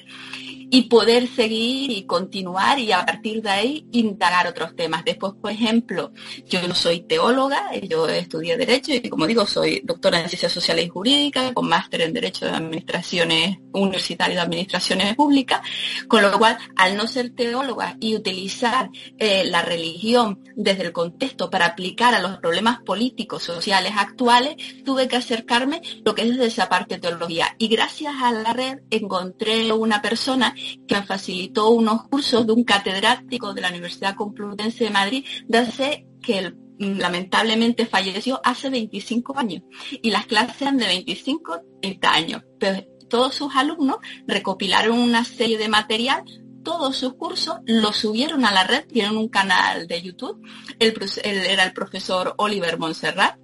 [0.70, 5.04] y poder seguir y continuar y a partir de ahí indagar otros temas.
[5.04, 6.12] Después, por ejemplo,
[6.46, 10.86] yo no soy teóloga, yo estudié Derecho y como digo, soy doctora en Ciencias Sociales
[10.86, 15.60] y Jurídicas, con máster en Derecho de Administraciones Universitarias de Administraciones Públicas,
[16.08, 21.50] con lo cual, al no ser teóloga y utilizar eh, la religión desde el contexto
[21.50, 26.68] para aplicar a los problemas políticos, sociales actuales, tuve que acercarme lo que es esa
[26.68, 27.54] parte de teología.
[27.58, 30.53] Y gracias a la red encontré una persona
[30.86, 36.50] que facilitó unos cursos de un catedrático de la Universidad Complutense de Madrid de que
[36.50, 42.42] mm, lamentablemente falleció hace 25 años y las clases eran de 25 30 años.
[42.58, 46.24] Pero todos sus alumnos recopilaron una serie de material
[46.64, 50.40] todos sus cursos los subieron a la red, tienen un canal de YouTube.
[50.78, 53.38] él era el profesor Oliver Montserrat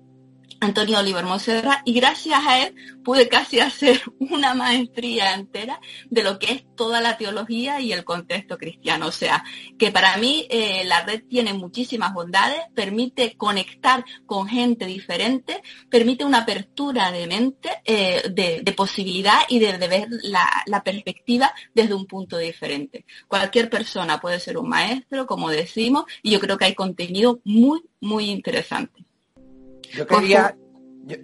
[0.61, 5.81] Antonio Oliver Monserrat y gracias a él pude casi hacer una maestría entera
[6.11, 9.07] de lo que es toda la teología y el contexto cristiano.
[9.07, 9.43] O sea,
[9.79, 16.25] que para mí eh, la red tiene muchísimas bondades, permite conectar con gente diferente, permite
[16.25, 22.07] una apertura de mente, eh, de, posibilidad y de, ver la, la perspectiva desde un
[22.07, 23.05] punto diferente.
[23.29, 27.83] Cualquier persona puede ser un maestro, como decimos, y yo creo que hay contenido muy,
[28.01, 29.10] muy interesante.
[29.93, 30.57] Yo quería,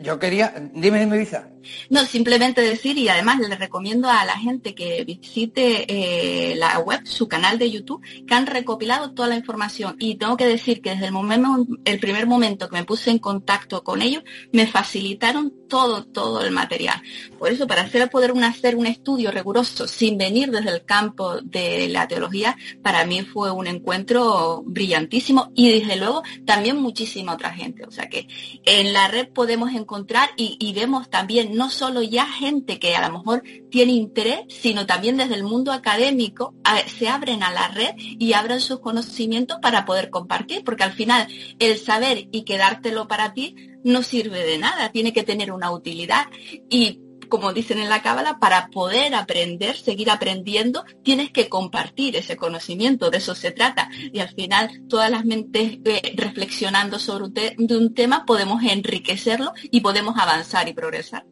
[0.01, 1.49] yo, quería, dime, dime, Visa.
[1.91, 7.01] No, simplemente decir, y además le recomiendo a la gente que visite eh, la web,
[7.05, 9.97] su canal de YouTube, que han recopilado toda la información.
[9.99, 13.19] Y tengo que decir que desde el, momento, el primer momento que me puse en
[13.19, 17.03] contacto con ellos, me facilitaron todo, todo el material.
[17.39, 21.89] Por eso, para hacer poder hacer un estudio riguroso sin venir desde el campo de
[21.89, 27.85] la teología, para mí fue un encuentro brillantísimo y desde luego también muchísima otra gente.
[27.85, 28.29] O sea que
[28.64, 33.19] en la red podemos encontrar y vemos también no solo ya gente que a lo
[33.19, 36.55] mejor tiene interés, sino también desde el mundo académico
[36.87, 41.27] se abren a la red y abren sus conocimientos para poder compartir, porque al final
[41.59, 46.27] el saber y quedártelo para ti no sirve de nada, tiene que tener una utilidad
[46.69, 52.37] y como dicen en la cábala, para poder aprender, seguir aprendiendo, tienes que compartir ese
[52.37, 53.91] conocimiento, de eso se trata.
[54.13, 59.81] Y al final, todas las mentes eh, reflexionando sobre un, un tema, podemos enriquecerlo y
[59.81, 61.27] podemos avanzar y progresar.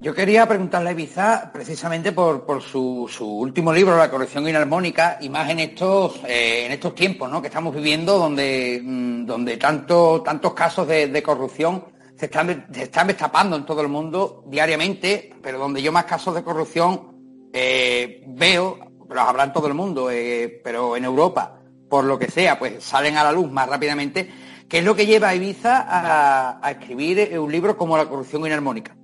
[0.00, 5.48] Yo quería preguntarle a Ibiza precisamente por, su, último libro, La corrección inarmónica, y más
[5.48, 7.40] en estos, eh, en estos tiempos ¿no?
[7.40, 11.84] que estamos viviendo, donde, mm, donde tanto, tantos casos de corrupción
[12.22, 17.48] se están, destapando en todo el mundo diariamente, pero donde yo más casos de corrupción
[17.52, 18.78] eh, veo,
[19.08, 22.84] los habrá en todo el mundo, eh, pero en Europa, por lo que sea, pues
[22.84, 24.30] salen a la luz más rápidamente,
[24.72, 28.46] ¿qué es lo que lleva a Ibiza a, escribir eh, un libro como La corrupción
[28.46, 28.96] inarmónica?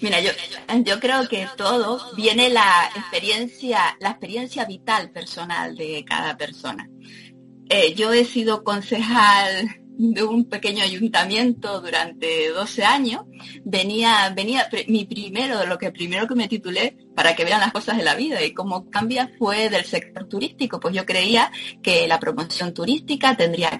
[0.00, 0.30] Mira, yo,
[0.84, 6.88] yo creo que todo viene la experiencia, la experiencia vital personal de cada persona.
[7.96, 13.22] yo he sido concejal de un pequeño ayuntamiento durante 12 años,
[13.64, 17.96] venía, venía mi primero, lo que primero que me titulé para que vean las cosas
[17.96, 21.50] de la vida y cómo cambia fue del sector turístico, pues yo creía
[21.82, 23.70] que la promoción turística tendría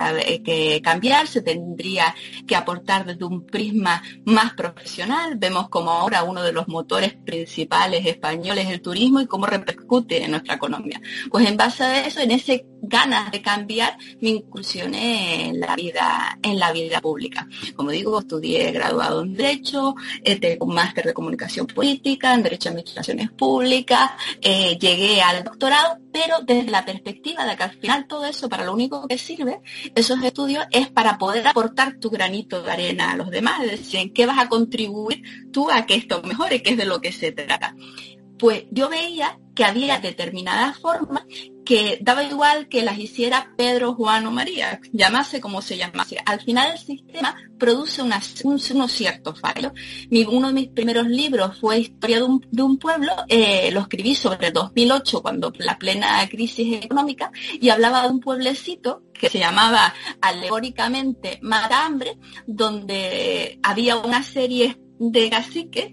[0.45, 2.15] que cambiar, se tendría
[2.47, 5.37] que aportar desde un prisma más profesional.
[5.37, 10.23] Vemos como ahora uno de los motores principales españoles es el turismo y cómo repercute
[10.23, 11.01] en nuestra economía.
[11.31, 16.39] Pues en base a eso, en ese ganas de cambiar, me incursioné en la vida,
[16.43, 17.49] en la vida pública.
[17.75, 22.69] Como digo, estudié graduado en Derecho, eh, tengo un máster de Comunicación Política, en Derecho
[22.69, 28.07] a Administración pública, eh, llegué al doctorado, pero desde la perspectiva de que al final
[28.07, 29.61] todo eso para lo único que sirve,
[29.95, 34.01] esos estudios es para poder aportar tu granito de arena a los demás, es decir,
[34.01, 35.23] en qué vas a contribuir
[35.53, 37.75] tú a que esto mejore, que es de lo que se trata.
[38.39, 41.25] Pues yo veía que había determinadas formas
[41.65, 46.19] que daba igual que las hiciera Pedro, Juan o María, llamase como se llamase.
[46.27, 49.73] Al final el sistema produce unos ciertos fallos.
[50.29, 52.21] uno de mis primeros libros fue Historia
[52.51, 57.31] de un, pueblo, eh, lo escribí sobre el 2008, cuando la plena crisis económica,
[57.61, 65.31] y hablaba de un pueblecito que se llamaba alegóricamente Hambre, donde había una serie de
[65.31, 65.93] caciques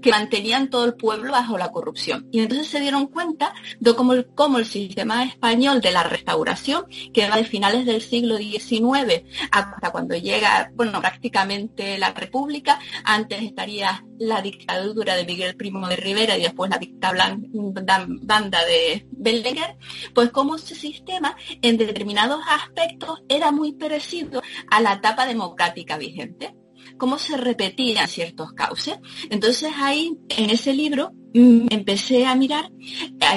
[0.00, 2.28] que mantenían todo el pueblo bajo la corrupción.
[2.30, 6.84] Y entonces se dieron cuenta de cómo el, cómo el sistema español de la restauración,
[7.12, 13.42] que va de finales del siglo XIX hasta cuando llega, bueno, prácticamente la República, antes
[13.42, 19.76] estaría la dictadura de Miguel Primo de Rivera y después la dictadura banda de Belenguer,
[20.14, 26.59] pues como ese sistema en determinados aspectos era muy parecido a la etapa democrática vigente
[26.98, 28.98] cómo se repetían ciertos cauces.
[29.30, 32.70] Entonces ahí, en ese libro, mm, empecé a mirar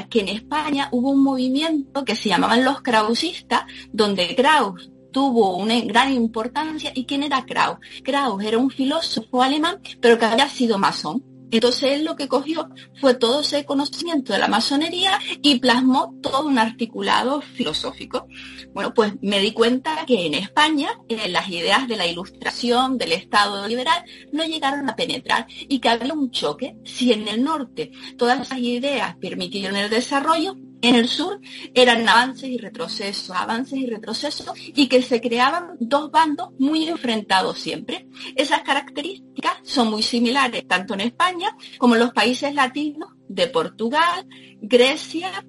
[0.09, 5.79] que en España hubo un movimiento que se llamaban los krausistas, donde Kraus tuvo una
[5.81, 6.91] gran importancia.
[6.93, 7.77] ¿Y quién era Kraus?
[8.03, 11.23] Kraus era un filósofo alemán, pero que había sido masón.
[11.53, 12.67] Entonces él lo que cogió
[12.99, 18.27] fue todo ese conocimiento de la masonería y plasmó todo un articulado filosófico.
[18.73, 23.11] Bueno, pues me di cuenta que en España eh, las ideas de la ilustración, del
[23.11, 26.75] Estado liberal, no llegaron a penetrar y que había un choque.
[26.85, 31.39] Si en el norte todas esas ideas permitieron el desarrollo, en el sur
[31.73, 37.57] eran avances y retrocesos, avances y retrocesos, y que se creaban dos bandos muy enfrentados
[37.57, 38.07] siempre.
[38.35, 44.27] Esas características son muy similares tanto en España como en los países latinos de Portugal,
[44.61, 45.45] Grecia,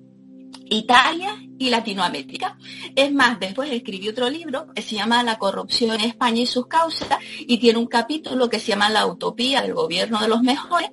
[0.71, 2.57] Italia y Latinoamérica.
[2.95, 6.69] Es más, después escribí otro libro que se llama La corrupción en España y sus
[6.69, 10.91] causas y tiene un capítulo que se llama La utopía del gobierno de los mejores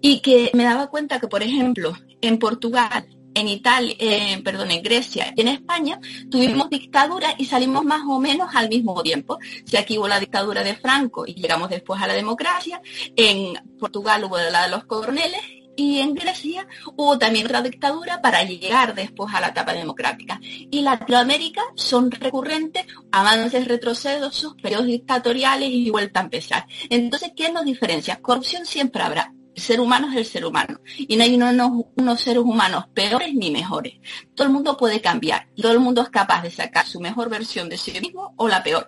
[0.00, 4.82] y que me daba cuenta que, por ejemplo, en Portugal, en Italia, eh, perdón, en
[4.82, 9.38] Grecia y en España tuvimos dictadura y salimos más o menos al mismo tiempo.
[9.64, 12.80] Si aquí hubo la dictadura de Franco y llegamos después a la democracia,
[13.14, 15.42] en Portugal hubo la de los coroneles
[15.76, 16.66] y en Grecia
[16.96, 20.40] hubo también otra dictadura para llegar después a la etapa democrática.
[20.42, 26.66] Y Latinoamérica son recurrentes avances, retrocesos, periodos dictatoriales y vuelta a empezar.
[26.88, 28.16] Entonces, ¿qué nos diferencia?
[28.22, 30.80] Corrupción siempre habrá, ser humano es el ser humano.
[30.96, 33.94] Y no hay unos, seres humanos peores ni mejores.
[34.34, 35.48] Todo el mundo puede cambiar.
[35.56, 38.62] Todo el mundo es capaz de sacar su mejor versión de sí mismo o la
[38.62, 38.86] peor.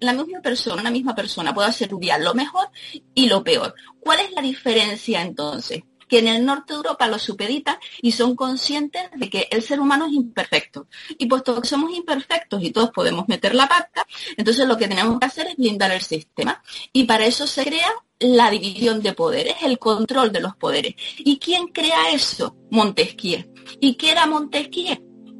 [0.00, 2.68] La misma, persona, una misma persona puede hacer lo mejor
[3.14, 3.74] y lo peor.
[4.00, 5.82] ¿Cuál es la diferencia entonces?
[6.08, 9.80] Que en el norte de Europa lo supeditan y son conscientes de que el ser
[9.80, 10.88] humano es imperfecto.
[11.18, 14.06] Y puesto que somos imperfectos y todos podemos meter la pata,
[14.36, 16.62] entonces lo que tenemos que hacer es blindar el sistema.
[16.92, 20.94] Y para eso se crea la división de poderes, el control de los poderes.
[21.18, 22.56] ¿Y quién crea eso?
[22.70, 23.44] Montesquieu.
[23.80, 24.96] ¿Y qué era Montesquieu?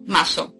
[0.06, 0.57] Masón.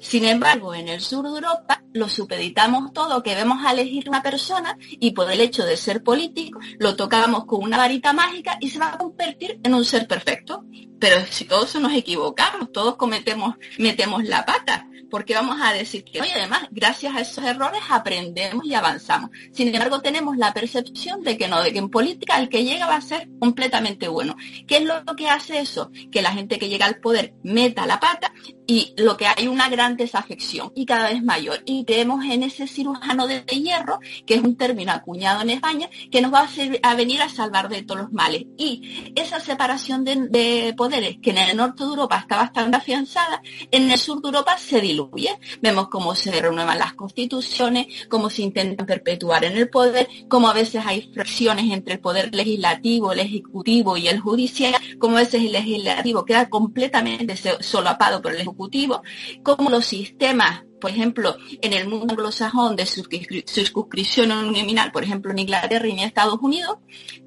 [0.00, 4.22] Sin embargo, en el sur de Europa lo supeditamos todo, que vemos a elegir una
[4.22, 8.70] persona y por el hecho de ser político lo tocamos con una varita mágica y
[8.70, 10.64] se va a convertir en un ser perfecto.
[10.98, 16.20] Pero si todos nos equivocamos, todos cometemos, metemos la pata, porque vamos a decir que,
[16.20, 19.30] oye, además, gracias a esos errores aprendemos y avanzamos.
[19.52, 22.86] Sin embargo, tenemos la percepción de que no, de que en política el que llega
[22.86, 24.36] va a ser completamente bueno.
[24.66, 25.90] ¿Qué es lo que hace eso?
[26.10, 28.32] Que la gente que llega al poder meta la pata
[28.70, 31.60] y lo que hay una gran desafección y cada vez mayor.
[31.64, 36.20] Y tenemos en ese cirujano de hierro, que es un término acuñado en España, que
[36.20, 36.48] nos va
[36.84, 38.44] a, venir a salvar de todos los males.
[38.56, 43.42] Y esa separación de, poderes, que en el norte de Europa está bastante afianzada,
[43.72, 45.36] en el sur de Europa se diluye.
[45.60, 50.52] Vemos cómo se renuevan las constituciones, cómo se intentan perpetuar en el poder, cómo a
[50.52, 55.42] veces hay fracciones entre el poder legislativo, el ejecutivo y el judicial, cómo a veces
[55.42, 58.59] el legislativo queda completamente solapado por el ejecutivo
[59.42, 65.40] como los sistemas, por ejemplo, en el mundo anglosajón de circunscripción nominal, por ejemplo, en
[65.40, 66.78] Inglaterra y en Estados Unidos,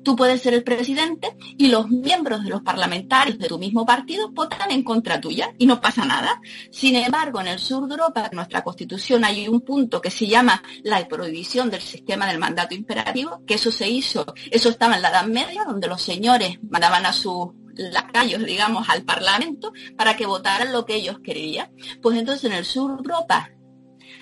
[0.04, 4.30] tú puedes ser el presidente y los miembros de los parlamentarios de tu mismo partido
[4.32, 6.42] votan en contra tuya y no pasa nada.
[6.72, 10.28] Sin embargo, en el sur de Europa, en nuestra constitución, hay un punto que se
[10.28, 15.04] llama la prohibición del sistema del mandato imperativo, que eso se hizo, eso estaba en
[15.04, 20.26] la Edad Media, donde los señores mandaban a sus lacayos, digamos, al Parlamento para que
[20.26, 21.72] votaran lo que ellos querían.
[22.02, 23.52] Pues entonces en el sur de Europa,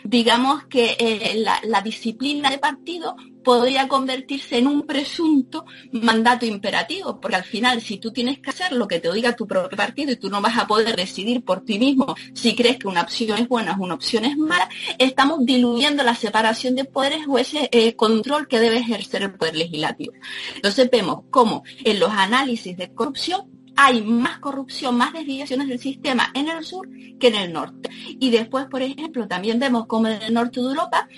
[0.03, 7.37] digamos que eh, la, disciplina de partido podría convertirse en un presunto mandato imperativo, porque
[7.37, 10.15] al final si tú tienes que hacer lo que te diga tu propio partido y
[10.15, 13.47] tú no vas a poder decidir por ti mismo si crees que una opción es
[13.47, 17.95] buena o una opción es mala, estamos diluyendo la separación de poderes o ese eh,
[17.95, 20.13] control que debe ejercer el poder legislativo.
[20.55, 26.31] Entonces vemos cómo en los análisis de corrupción hay más corrupción, más desviaciones del sistema
[26.35, 26.87] en el sur
[27.19, 27.89] que en el norte.
[28.19, 31.09] Y después, por ejemplo, también vemos como en el norte de Europa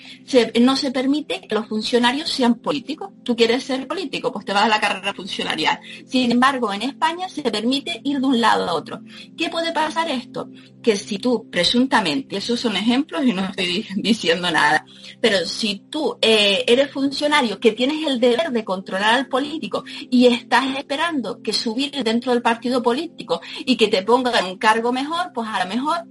[0.60, 3.10] no se permite que los funcionarios sean políticos.
[3.22, 5.78] Tú quieres ser político, pues te vas a la carrera funcionarial.
[6.06, 9.00] Sin embargo, en España se permite ir de un lado a otro.
[9.36, 10.48] ¿Qué puede pasar esto?
[10.82, 14.86] Que si tú, presuntamente, esos son ejemplos y no estoy diciendo nada,
[15.20, 20.26] pero si tú eh, eres funcionario que tienes el deber de controlar al político y
[20.26, 25.32] estás esperando que subir dentro del partido político y que te pongan un cargo mejor,
[25.34, 26.04] pues a lo mejor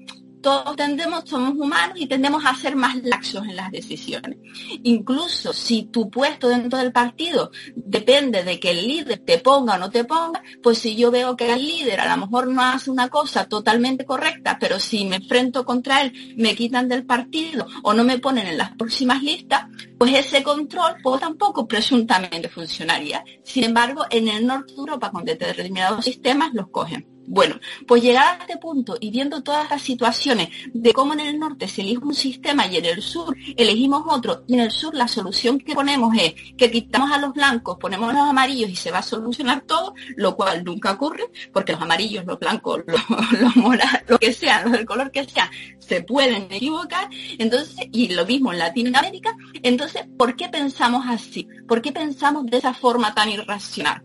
[0.43, 4.37] todos tendemos, somos humanos y tendemos a ser más laxos en las decisiones.
[4.83, 9.77] Incluso si tu puesto dentro del partido depende de que el líder te ponga o
[9.79, 12.91] no te ponga, pues si yo veo que el líder a lo mejor no hace
[12.91, 17.93] una cosa totalmente correcta, pero si me enfrento contra él, me quitan del partido o
[17.93, 19.65] no me ponen en las próximas listas,
[19.97, 23.23] pues ese control pues, tampoco presuntamente funcionaría.
[23.43, 27.12] Sin embargo, en el norte de Europa, con determinados sistemas, los cogen.
[27.25, 27.55] Bueno,
[27.87, 31.67] pues llegado a este punto y viendo todas las situaciones de cómo en el norte
[31.67, 35.07] se elige un sistema y en el sur elegimos otro, y en el sur la
[35.07, 38.91] solución que ponemos es que quitamos a los blancos, ponemos a los amarillos y se
[38.91, 42.81] va a solucionar todo, lo cual nunca ocurre, porque los amarillos, los blancos,
[43.39, 45.49] los, morados, lo que sea, los del color que sea,
[45.79, 51.47] se pueden equivocar, entonces, y lo mismo en Latinoamérica, entonces, ¿por qué pensamos así?
[51.67, 54.03] ¿Por qué pensamos de esa forma tan irracional?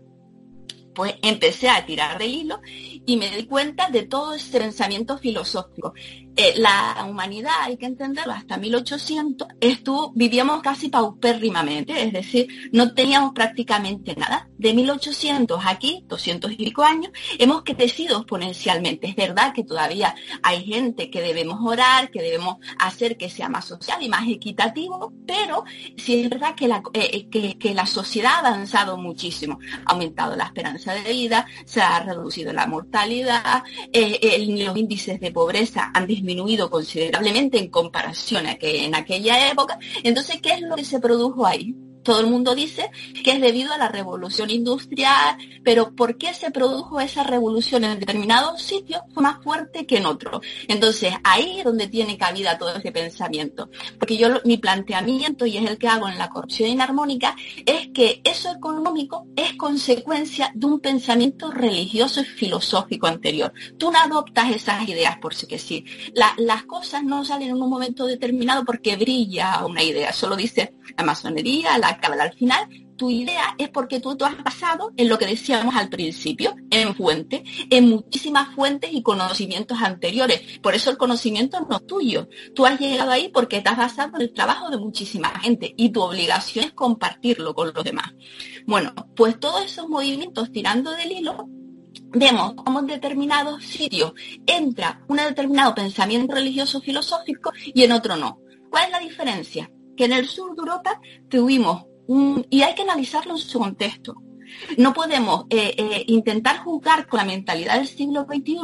[0.93, 2.61] Pues empecé a tirar del hilo
[3.05, 5.93] y me di cuenta de todo ese pensamiento filosófico.
[6.41, 12.93] Eh, la humanidad, hay que entenderlo, hasta 1800 estuvo, vivíamos casi paupérrimamente, es decir, no
[12.93, 14.47] teníamos prácticamente nada.
[14.57, 19.09] De 1800 aquí, 200 y pico años, hemos crecido exponencialmente.
[19.09, 23.65] Es verdad que todavía hay gente que debemos orar, que debemos hacer que sea más
[23.65, 25.65] social y más equitativo, pero
[25.97, 29.59] sí es verdad que la, eh, eh, que, la sociedad ha avanzado muchísimo.
[29.85, 33.63] Ha aumentado la esperanza de vida, se ha reducido la mortalidad,
[33.93, 39.77] los índices de pobreza han disminuido considerablemente en comparación a que en aquella época.
[40.03, 41.75] Entonces, ¿qué es lo que se produjo ahí?
[42.09, 42.89] Todo el mundo dice
[43.23, 47.99] que es debido a la revolución industrial, pero ¿por qué se produjo esa revolución en
[47.99, 50.41] determinados sitios fue más fuerte que en otros?
[50.67, 53.69] Entonces, ahí es donde tiene cabida todo ese pensamiento.
[53.99, 58.21] Porque yo, mi planteamiento, y es el que hago en la corrupción inarmónica, es que
[58.23, 63.53] eso económico es consecuencia de un pensamiento religioso y filosófico anterior.
[63.77, 65.85] Tú no adoptas esas ideas por sí que sí.
[66.15, 70.11] las cosas no salen en un momento determinado porque brilla una idea.
[70.11, 72.67] Solo dice la masonería, la al final
[72.99, 76.93] tu idea es porque tú, tú has basado en lo que decíamos al principio, en
[76.93, 80.59] fuentes, en muchísimas fuentes y conocimientos anteriores.
[80.59, 82.27] Por eso el conocimiento no es tuyo.
[82.53, 85.89] Tú has llegado ahí porque te has basado en el trabajo de muchísima gente y
[85.89, 88.13] tu obligación es compartirlo con los demás.
[88.67, 91.47] Bueno, pues todos esos movimientos tirando del hilo
[92.11, 94.13] vemos cómo en determinados sitios
[94.45, 98.39] entra un determinado pensamiento religioso filosófico y en otro no.
[98.69, 99.71] ¿Cuál es la diferencia?
[99.95, 101.85] Que en el sur de Europa tuvimos
[102.49, 104.15] y hay que analizarlo en su contexto.
[104.77, 108.57] No podemos eh, eh, intentar juzgar con la mentalidad del siglo XXI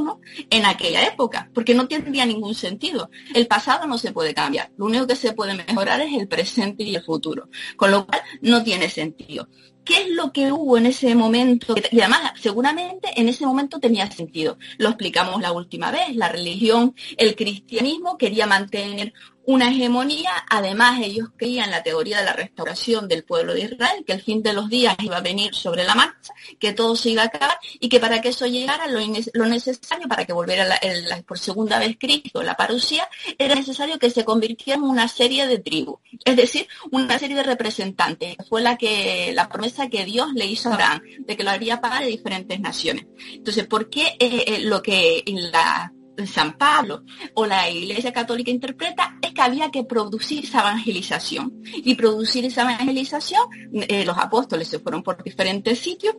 [0.50, 3.10] en aquella época, porque no tendría ningún sentido.
[3.36, 4.72] El pasado no se puede cambiar.
[4.78, 7.50] Lo único que se puede mejorar es el presente y el futuro.
[7.78, 9.48] Con lo cual no tiene sentido
[9.86, 11.76] qué es lo que hubo en ese momento.
[11.92, 14.58] Y además, seguramente en ese momento tenía sentido.
[14.78, 16.16] Lo explicamos la última vez.
[16.16, 19.14] La religión, el cristianismo quería mantener
[19.46, 20.32] una hegemonía.
[20.50, 24.42] Además, ellos creían la teoría de la restauración del pueblo de Israel, que el fin
[24.44, 27.58] de los días iba a venir sobre la marcha, que todo se iba a acabar
[27.80, 30.80] y que para que eso llegara, lo, necesario para que volviera
[31.28, 35.60] por segunda vez Cristo, la parucía, era necesario que se convirtiera en una serie de
[35.60, 38.36] tribus, es decir, una serie de representantes.
[38.50, 41.82] Fue la que la promesa que Dios le hizo a Abraham, de que lo haría
[41.82, 43.06] para diferentes naciones.
[43.34, 45.92] Entonces, ¿por qué eh, eh, lo que la
[46.26, 47.04] San Pablo
[47.34, 51.62] o la Iglesia Católica interpreta es que había que producir esa evangelización.
[51.64, 56.16] Y producir esa evangelización, eh, los apóstoles se fueron por diferentes sitios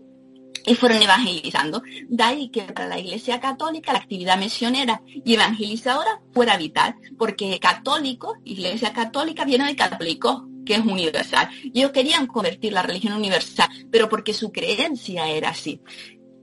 [0.67, 1.83] y fueron evangelizando.
[2.09, 7.59] De ahí que para la Iglesia Católica la actividad misionera y evangelizadora fuera vital, porque
[7.61, 11.49] católico, Iglesia Católica viene de católico, que es universal.
[11.73, 15.81] Ellos querían convertir la religión universal, pero porque su creencia era así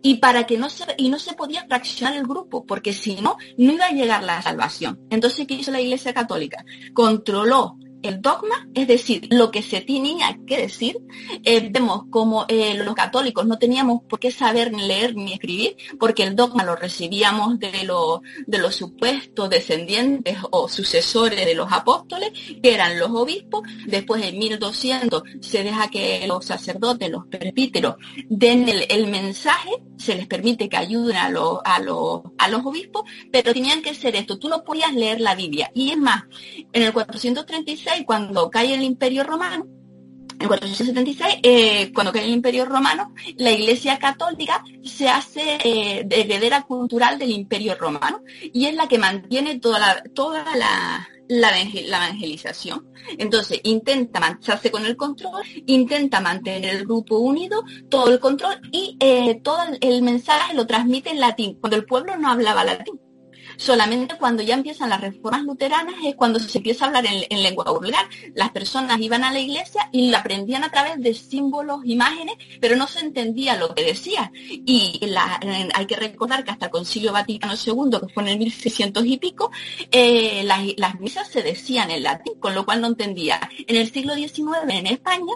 [0.04, 3.38] y para que no se y no se podía fraccionar el grupo porque si no
[3.58, 5.00] no iba a llegar la salvación.
[5.10, 10.38] Entonces qué hizo la Iglesia Católica controló el dogma, es decir, lo que se tenía
[10.46, 10.98] que decir.
[11.44, 15.78] Eh, vemos como eh, los católicos no teníamos por qué saber ni leer ni escribir,
[16.00, 17.72] porque el dogma lo recibíamos de,
[18.46, 22.32] de los supuestos descendientes o sucesores de los apóstoles,
[22.62, 23.64] que eran los obispos.
[23.88, 27.96] Después en 1200 se deja que los sacerdotes, los presbíteros,
[28.30, 33.04] den el, mensaje, se les permite que ayuden a, los a, los, a los obispos,
[33.32, 34.38] pero tenían que ser esto.
[34.38, 35.72] Tú no podías leer la Biblia.
[35.74, 36.24] Y es más,
[36.74, 39.66] en el 436 y cuando cae el Imperio Romano,
[40.40, 46.64] en 476, eh, cuando cae el Imperio Romano, la Iglesia Católica se hace eh, heredera
[46.64, 52.86] cultural del Imperio Romano y es la que mantiene toda la, toda la, evangelización.
[53.18, 58.98] Entonces, intenta mancharse con el control, intenta mantener el grupo unido, todo el control y
[59.00, 63.00] eh, todo el mensaje lo transmite en latín, cuando el pueblo no hablaba latín.
[63.58, 67.66] Solamente cuando ya empiezan las reformas luteranas es cuando se empieza a hablar en, lengua
[67.72, 68.06] vulgar.
[68.36, 72.76] Las personas iban a la iglesia y la aprendían a través de símbolos, imágenes, pero
[72.76, 74.32] no se entendía lo que decía.
[74.34, 75.02] Y
[75.74, 79.18] hay que recordar que hasta el Concilio Vaticano II, que fue en el 1600 y
[79.18, 79.52] pico,
[79.92, 83.40] eh, las, misas se decían en latín, con lo cual no entendía.
[83.68, 85.34] En el siglo XIX, en España,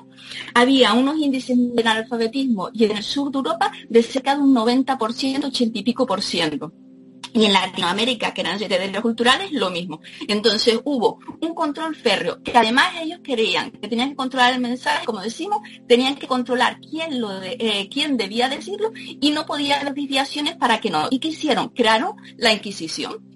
[0.53, 4.55] había unos índices de analfabetismo y en el sur de Europa de cerca de un
[4.55, 6.71] 90%, 80 y pico por ciento.
[7.33, 10.01] Y en Latinoamérica, que eran herederos culturales, lo mismo.
[10.27, 15.05] Entonces hubo un control férreo, que además ellos creían que tenían que controlar el mensaje,
[15.05, 19.93] como decimos, tenían que controlar quién, lo eh, quién debía decirlo y no podía haber
[19.93, 21.07] desviaciones para que no.
[21.11, 21.69] ¿Y qué hicieron?
[21.69, 23.27] Crearon la Inquisición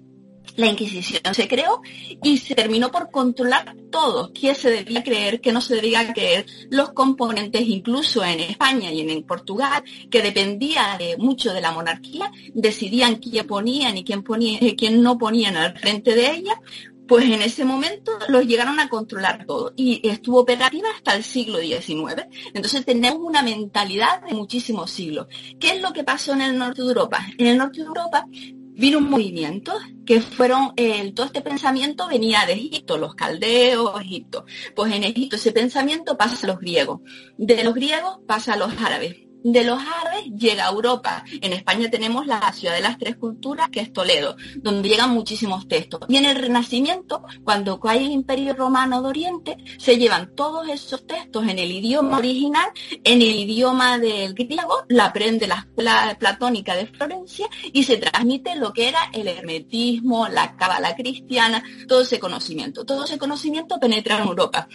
[0.56, 1.80] la Inquisición se creó
[2.22, 6.46] y se terminó por controlar todo, qué se debía creer, qué no se debía creer,
[6.70, 12.32] los componentes incluso en España y en Portugal, que dependía de mucho de la monarquía,
[12.54, 16.60] decidían quién ponían y quién, eh, quién no ponían al frente de ella,
[17.06, 21.58] pues en ese momento los llegaron a controlar todo y estuvo operativa hasta el siglo
[21.58, 22.26] XIX.
[22.54, 25.26] Entonces tenemos una mentalidad de muchísimos siglos.
[25.60, 27.26] ¿Qué es lo que pasó en el norte de Europa?
[27.36, 28.26] En el norte de Europa
[28.74, 29.72] vino un movimiento
[30.06, 30.74] que fueron,
[31.14, 34.44] todo este pensamiento venía de Egipto, los caldeos, Egipto.
[34.74, 37.00] Pues en Egipto ese pensamiento pasa a los griegos,
[37.36, 41.24] de los griegos pasa a los árabes, de los árabes llega a Europa.
[41.40, 45.68] En España tenemos la ciudad de las tres culturas, que es Toledo, donde llegan muchísimos
[45.68, 46.00] textos.
[46.08, 51.06] Y en el Renacimiento, cuando cae el Imperio Romano de Oriente, se llevan todos esos
[51.06, 52.70] textos en el idioma original,
[53.04, 58.56] en el idioma del griego, la aprende la escuela platónica de Florencia y se transmite
[58.56, 62.84] lo que era el hermetismo, la cábala cristiana, todo ese conocimiento.
[62.84, 64.68] Todo ese conocimiento penetra en Europa.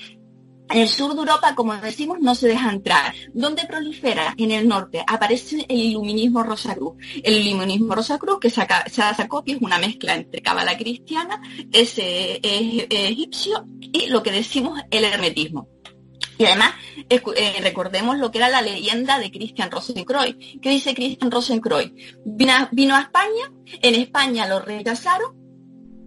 [0.69, 3.13] En el sur de Europa, como decimos, no se deja entrar.
[3.33, 4.33] ¿Dónde prolifera?
[4.37, 5.03] En el norte.
[5.05, 6.95] Aparece el iluminismo rosacruz.
[7.23, 8.85] El iluminismo rosacruz, que saca,
[9.27, 11.41] copia, es una mezcla entre cábala cristiana,
[11.71, 15.69] ese egipcio y lo que decimos el hermetismo.
[16.37, 16.73] Y además,
[17.09, 20.35] eh, recordemos lo que era la leyenda de Christian Rosenkreuz.
[20.61, 21.91] ¿Qué dice Christian Rosenkreuz?
[22.25, 23.51] Vino a, España,
[23.81, 25.35] en España lo rechazaron,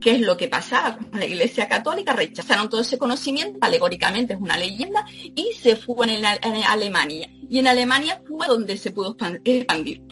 [0.01, 2.15] ¿Qué es lo que pasaba con la Iglesia Católica?
[2.15, 7.29] Rechazaron todo ese conocimiento, alegóricamente es una leyenda, y se fue en, en Alemania.
[7.49, 10.03] Y en Alemania fue donde se pudo expandir.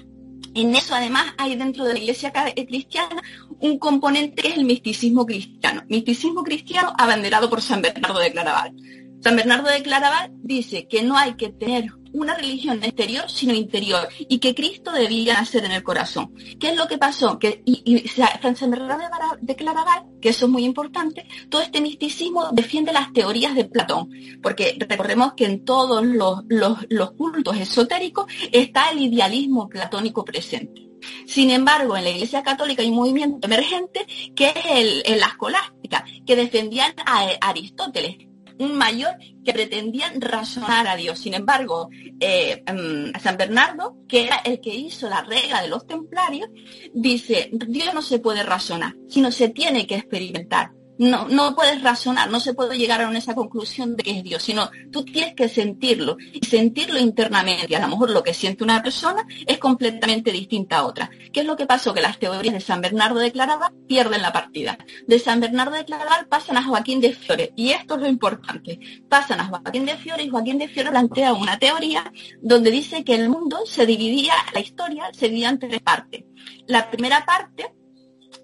[0.54, 3.22] En eso además hay dentro de la iglesia eh, cristiana
[3.60, 5.82] un componente que es el misticismo cristiano.
[5.88, 8.74] Misticismo cristiano abanderado por San Bernardo de Claraval.
[9.20, 14.08] San Bernardo de Claraval dice que no hay que tener una religión exterior, sino interior,
[14.18, 16.32] y que Cristo debía nacer en el corazón.
[16.58, 17.38] ¿Qué es lo que pasó?
[17.38, 22.92] Que, y, San Bernardo de Claraval, que eso es muy importante, todo este misticismo defiende
[22.92, 24.10] las teorías de Platón,
[24.42, 30.88] porque recordemos que en todos los, los cultos esotéricos está el idealismo platónico presente.
[31.26, 36.04] Sin embargo, en la Iglesia Católica hay un movimiento emergente que es el, la escolástica,
[36.26, 38.16] que defendían a Aristóteles,
[38.58, 41.18] un mayor que pretendían razonar a Dios.
[41.18, 41.88] Sin embargo,
[42.20, 46.48] eh, em, San Bernardo, que era el que hizo la regla de los templarios,
[46.92, 52.30] dice, Dios no se puede razonar, sino se tiene que experimentar no, no puedes razonar,
[52.30, 55.48] no se puede llegar a esa conclusión de que es Dios, sino tú tienes que
[55.48, 57.74] sentirlo y sentirlo internamente.
[57.76, 61.10] A lo mejor lo que siente una persona es completamente distinta a otra.
[61.32, 61.94] ¿Qué es lo que pasó?
[61.94, 64.78] Que las teorías de San Bernardo de Claraval pierden la partida.
[65.06, 68.78] De San Bernardo de Claraval pasan a Joaquín de Fiore y esto es lo importante.
[69.08, 73.14] Pasan a Joaquín de Fiore y Joaquín de Fiore plantea una teoría donde dice que
[73.14, 76.24] el mundo se dividía, la historia se dividía en tres partes.
[76.66, 77.77] La primera parte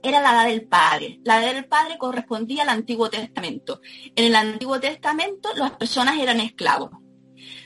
[0.04, 1.20] era la edad del Padre.
[1.24, 3.80] La edad del Padre correspondía al Antiguo Testamento.
[4.14, 6.90] En el Antiguo Testamento las personas eran esclavos.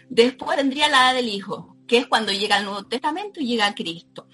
[0.08, 3.74] Después vendría la edad del Hijo, que es cuando llega el Nuevo Testamento y llega
[3.74, 4.28] Cristo.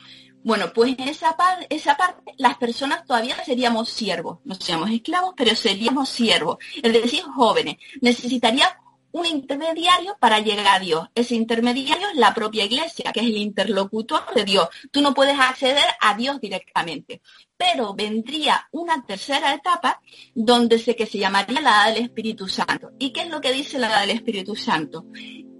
[0.44, 1.34] Bueno, pues en esa,
[1.70, 7.22] esa parte las personas todavía seríamos siervos, no seríamos esclavos, pero seríamos siervos, es decir,
[7.22, 7.76] jóvenes.
[8.02, 8.78] Necesitaría
[9.14, 11.06] un intermediario para llegar a Dios.
[11.14, 14.68] Ese intermediario es la propia iglesia, que es el interlocutor de Dios.
[14.90, 17.22] Tú no puedes acceder a Dios directamente.
[17.56, 20.00] Pero vendría una tercera etapa
[20.34, 22.90] donde sé que se llamaría la edad del Espíritu Santo.
[22.98, 25.06] ¿Y qué es lo que dice la edad del Espíritu Santo?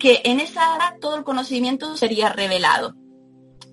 [0.00, 2.96] Que en esa edad todo el conocimiento sería revelado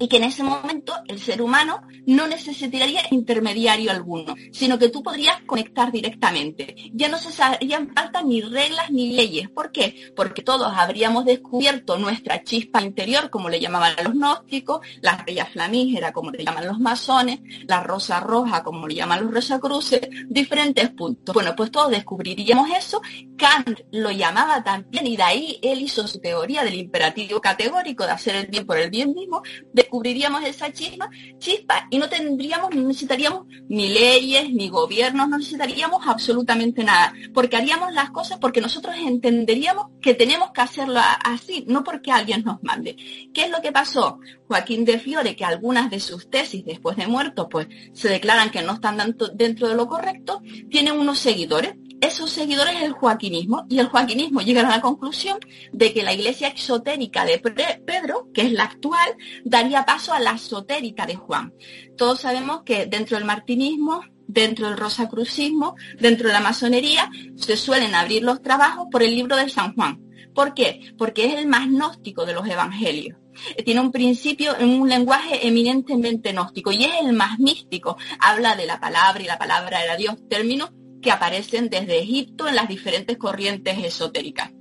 [0.01, 5.03] y que en ese momento el ser humano no necesitaría intermediario alguno, sino que tú
[5.03, 6.75] podrías conectar directamente.
[6.93, 9.49] Ya no se harían falta ni reglas ni leyes.
[9.49, 10.11] ¿Por qué?
[10.15, 16.11] Porque todos habríamos descubierto nuestra chispa interior, como le llamaban los gnósticos, la estrella flamígera,
[16.11, 21.31] como le llaman los masones, la rosa roja, como le llaman los rosacruces, diferentes puntos.
[21.31, 23.01] Bueno, pues todos descubriríamos eso.
[23.37, 28.11] Kant lo llamaba también y de ahí él hizo su teoría del imperativo categórico de
[28.11, 29.43] hacer el bien por el bien mismo
[29.91, 36.07] descubriríamos esa chispa, chispa y no tendríamos, no necesitaríamos ni leyes, ni gobiernos, no necesitaríamos
[36.07, 41.83] absolutamente nada, porque haríamos las cosas porque nosotros entenderíamos que tenemos que hacerlo así, no
[41.83, 42.95] porque alguien nos mande.
[43.33, 44.19] ¿Qué es lo que pasó?
[44.51, 48.61] Joaquín de Fiore, que algunas de sus tesis después de muerto, pues se declaran que
[48.61, 53.77] no están dentro de lo correcto, tiene unos seguidores esos seguidores es el joaquinismo y
[53.77, 55.37] el joaquinismo llega a la conclusión
[55.71, 60.31] de que la iglesia exotérica de Pedro, que es la actual, daría paso a la
[60.31, 61.53] esotérica de Juan.
[61.95, 67.93] Todos sabemos que dentro del martinismo, dentro del rosacrucismo, dentro de la masonería, se suelen
[67.93, 70.01] abrir los trabajos por el libro de San Juan.
[70.33, 70.93] ¿Por qué?
[70.97, 73.20] Porque es el más gnóstico de los evangelios
[73.63, 77.97] tiene un principio en un lenguaje eminentemente gnóstico y es el más místico.
[78.19, 80.71] Habla de la palabra y la palabra era Dios, términos
[81.01, 84.51] que aparecen desde Egipto en las diferentes corrientes esotéricas.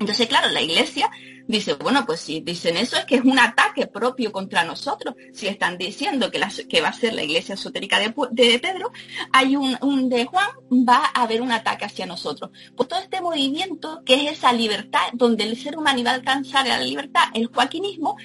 [0.00, 1.10] Entonces, claro, la iglesia
[1.48, 5.14] dice, bueno, pues si dicen eso es que es un ataque propio contra nosotros.
[5.32, 8.12] Si están diciendo que, que va a ser la iglesia esotérica de,
[8.58, 8.92] Pedro,
[9.32, 12.50] hay un, de Juan, va a haber un ataque hacia nosotros.
[12.76, 16.66] Pues todo este movimiento, que es esa libertad, donde el ser humano iba a alcanzar
[16.68, 18.16] la libertad, el joaquinismo,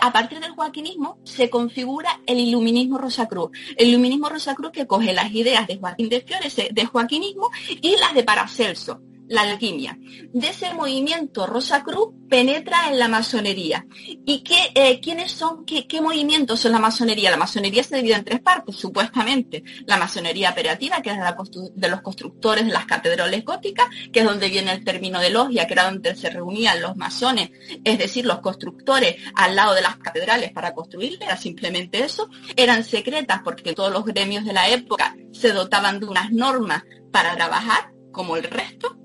[0.00, 3.50] a partir del joaquinismo se configura el iluminismo Rosacruz.
[3.76, 7.50] El iluminismo Rosacruz que coge las ideas de Joaquín de Fiores, de joaquinismo,
[7.82, 9.98] y las de Paracelso la alquimia.
[10.32, 13.86] De ese movimiento Rosa Cruz penetra en la masonería.
[14.26, 17.30] ¿Y qué, eh, quiénes son, qué, qué, movimientos son la masonería?
[17.30, 19.62] La masonería se divide en tres partes, supuestamente.
[19.86, 21.36] La masonería operativa, que es la
[21.74, 25.66] de los constructores de las catedrales góticas, que es donde viene el término de logia,
[25.66, 27.50] que era donde se reunían los masones,
[27.84, 32.28] es decir, los constructores al lado de las catedrales para construir, era simplemente eso.
[32.56, 37.36] Eran secretas porque todos los gremios de la época se dotaban de unas normas para
[37.36, 38.96] trabajar, como el resto,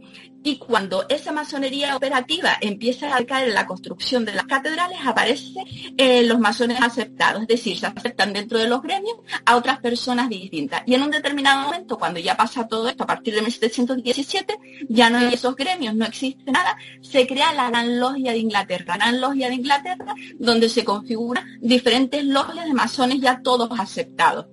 [0.49, 5.63] Y cuando esa masonería operativa empieza a caer en la construcción de las catedrales, aparecen
[5.95, 10.27] eh, los masones aceptados, es decir, se aceptan dentro de los gremios a otras personas
[10.27, 10.81] distintas.
[10.87, 14.57] Y en un determinado momento, cuando ya pasa todo esto, a partir de 1717,
[14.89, 18.97] ya no hay esos gremios, no existe nada, se crea la Gran Logia de Inglaterra.
[18.97, 24.47] La Gran Logia de Inglaterra, donde se configuran diferentes logias de masones ya todos aceptados.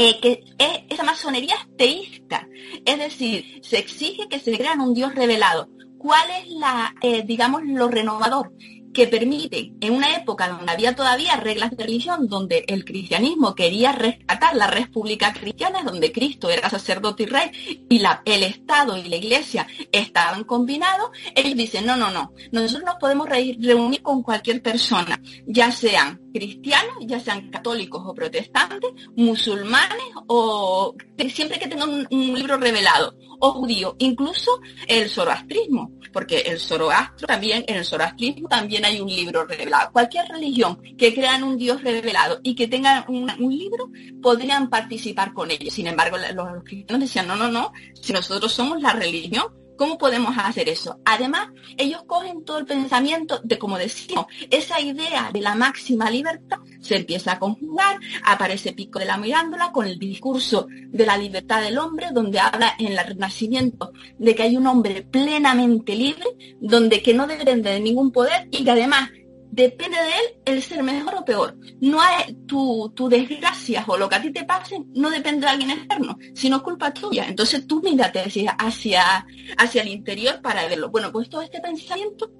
[0.00, 2.46] Eh, que es, esa masonería es teísta,
[2.84, 5.68] es decir, se exige que se crean un Dios revelado.
[5.98, 8.52] ¿Cuál es la, eh, digamos, lo renovador?
[8.92, 13.92] Que permite, en una época donde había todavía reglas de religión, donde el cristianismo quería
[13.92, 19.16] rescatar la república cristiana, donde Cristo era sacerdote y rey, y el Estado y la
[19.16, 25.20] Iglesia estaban combinados, ellos dicen, no, no, no, nosotros nos podemos reunir con cualquier persona,
[25.46, 30.94] ya sean cristianos, ya sean católicos o protestantes, musulmanes o
[31.28, 37.64] siempre que tengan un, libro revelado, o judío, incluso el zoroastrismo, porque el zoroastro también,
[37.66, 39.92] en el zoroastrismo también hay un libro revelado.
[39.92, 43.90] Cualquier religión que crean un Dios revelado y que tengan un, libro,
[44.22, 45.72] podrían participar con ellos.
[45.72, 49.46] Sin embargo, los cristianos decían, no, no, no, si nosotros somos la religión,
[49.78, 50.98] ¿Cómo podemos hacer eso?
[51.04, 56.58] Además, ellos cogen todo el pensamiento de, como decimos, esa idea de la máxima libertad
[56.80, 61.62] se empieza a conjugar, aparece Pico de la Mirándola con el discurso de la libertad
[61.62, 66.26] del hombre, donde habla en el Renacimiento de que hay un hombre plenamente libre,
[66.60, 69.10] donde que no depende de ningún poder y que además
[69.50, 71.56] depende de él el ser mejor o peor.
[71.80, 75.52] No hay tu, tu desgracia o lo que a ti te pase no depende de
[75.52, 77.26] alguien externo, sino culpa tuya.
[77.26, 80.90] Entonces tú mírate hacia, hacia, el interior para verlo.
[80.90, 82.30] Bueno, pues todo este pensamiento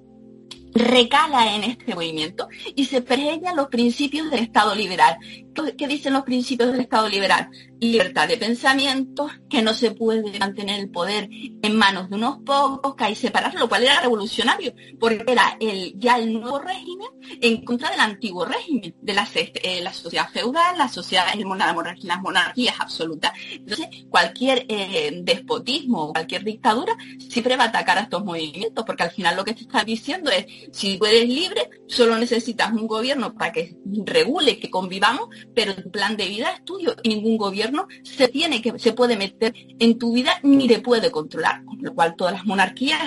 [0.73, 5.17] recala en este movimiento y se preñan los principios del Estado liberal.
[5.77, 7.49] ¿Qué dicen los principios del Estado liberal?
[7.79, 12.95] Libertad de pensamiento, que no se puede mantener el poder en manos de unos pocos,
[12.95, 17.07] que hay que separarlo, lo cual era revolucionario, porque era el, ya el nuevo régimen
[17.41, 21.25] en contra del antiguo régimen, de la, eh, la sociedad feudal, la sociedad,
[22.03, 23.31] las monarquías absolutas.
[23.51, 26.95] Entonces, cualquier eh, despotismo, cualquier dictadura,
[27.29, 30.31] siempre va a atacar a estos movimientos, porque al final lo que te está diciendo
[30.31, 35.75] es, si tú eres libre, solo necesitas un gobierno para que regule, que convivamos, pero
[35.75, 39.53] tu plan de vida es tuyo y ningún gobierno se tiene que se puede meter
[39.79, 42.99] en tu vida ni te puede controlar, con lo cual todas las monarquías,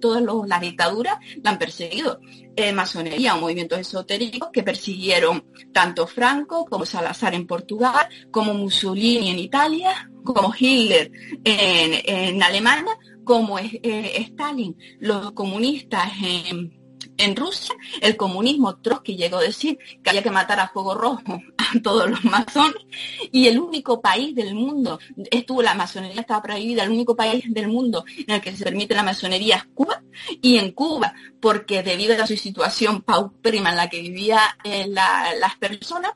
[0.00, 2.20] todas las dictaduras la han perseguido.
[2.58, 9.28] Eh, masonería, un movimiento esotérico que persiguieron tanto Franco como Salazar en Portugal, como Mussolini
[9.28, 11.12] en Italia, como Hitler
[11.44, 16.75] en, Alemania, como eh, Stalin, los comunistas en
[17.18, 21.22] en Rusia, el comunismo Trotsky llegó a decir que había que matar a fuego rojo
[21.58, 22.84] a todos los masones
[23.32, 24.98] y el único país del mundo,
[25.30, 28.94] estuvo la masonería estaba prohibida, el único país del mundo en el que se permite
[28.94, 30.02] la masonería es Cuba
[30.42, 35.56] y en Cuba, porque debido a su situación paupérrima en la que vivían eh, las
[35.58, 36.12] personas,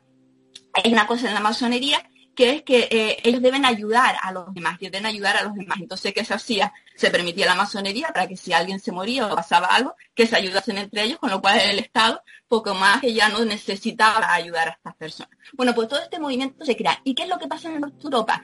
[0.73, 2.10] hay una cosa en la masonería
[2.41, 5.77] que es que eh, ellos deben ayudar a los demás, deben ayudar a los demás.
[5.79, 6.73] Entonces, ¿qué se hacía?
[6.97, 10.37] Se permitía la masonería para que si alguien se moría o pasaba algo, que se
[10.37, 14.69] ayudasen entre ellos, con lo cual el Estado, poco más que ya no necesitaba ayudar
[14.69, 15.37] a estas personas.
[15.53, 16.99] Bueno, pues todo este movimiento se crea.
[17.05, 18.41] ¿Y qué es lo que pasa en Europa?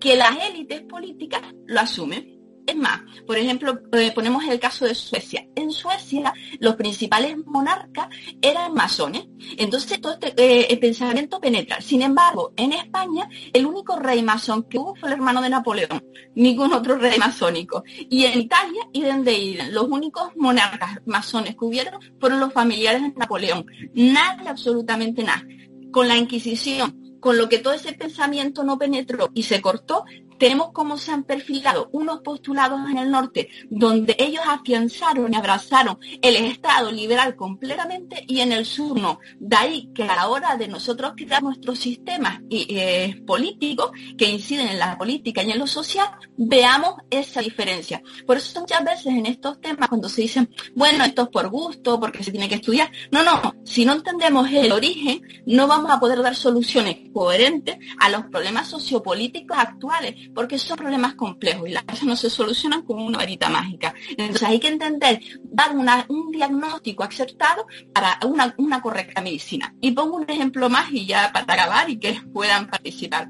[0.00, 2.33] Que las élites políticas lo asumen
[2.66, 5.46] es más, por ejemplo, eh, ponemos el caso de Suecia.
[5.54, 8.08] En Suecia los principales monarcas
[8.40, 9.26] eran masones.
[9.58, 11.80] Entonces todo este eh, pensamiento penetra.
[11.80, 16.02] Sin embargo, en España el único rey masón que hubo fue el hermano de Napoleón.
[16.34, 17.84] Ningún otro rey masónico.
[17.86, 23.12] Y en Italia, y de los únicos monarcas masones que hubieron fueron los familiares de
[23.12, 23.66] Napoleón.
[23.94, 25.44] Nadie, absolutamente nada.
[25.92, 30.04] Con la Inquisición, con lo que todo ese pensamiento no penetró y se cortó,
[30.38, 35.98] tenemos cómo se han perfilado unos postulados en el norte donde ellos afianzaron y abrazaron
[36.22, 39.20] el Estado liberal completamente y en el sur no.
[39.38, 44.68] De ahí que a la hora de nosotros crear nuestros sistemas eh, políticos que inciden
[44.68, 48.02] en la política y en lo social, veamos esa diferencia.
[48.26, 51.98] Por eso muchas veces en estos temas cuando se dicen, bueno, esto es por gusto,
[52.00, 52.90] porque se tiene que estudiar.
[53.10, 58.08] No, no, si no entendemos el origen, no vamos a poder dar soluciones coherentes a
[58.10, 63.00] los problemas sociopolíticos actuales porque son problemas complejos y las cosas no se solucionan con
[63.00, 63.94] una varita mágica.
[64.10, 65.74] Entonces hay que entender, dar
[66.08, 69.74] un diagnóstico acertado para una, correcta medicina.
[69.80, 73.28] Y pongo un ejemplo más y ya para acabar y que puedan participar.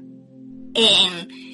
[0.73, 1.45] En,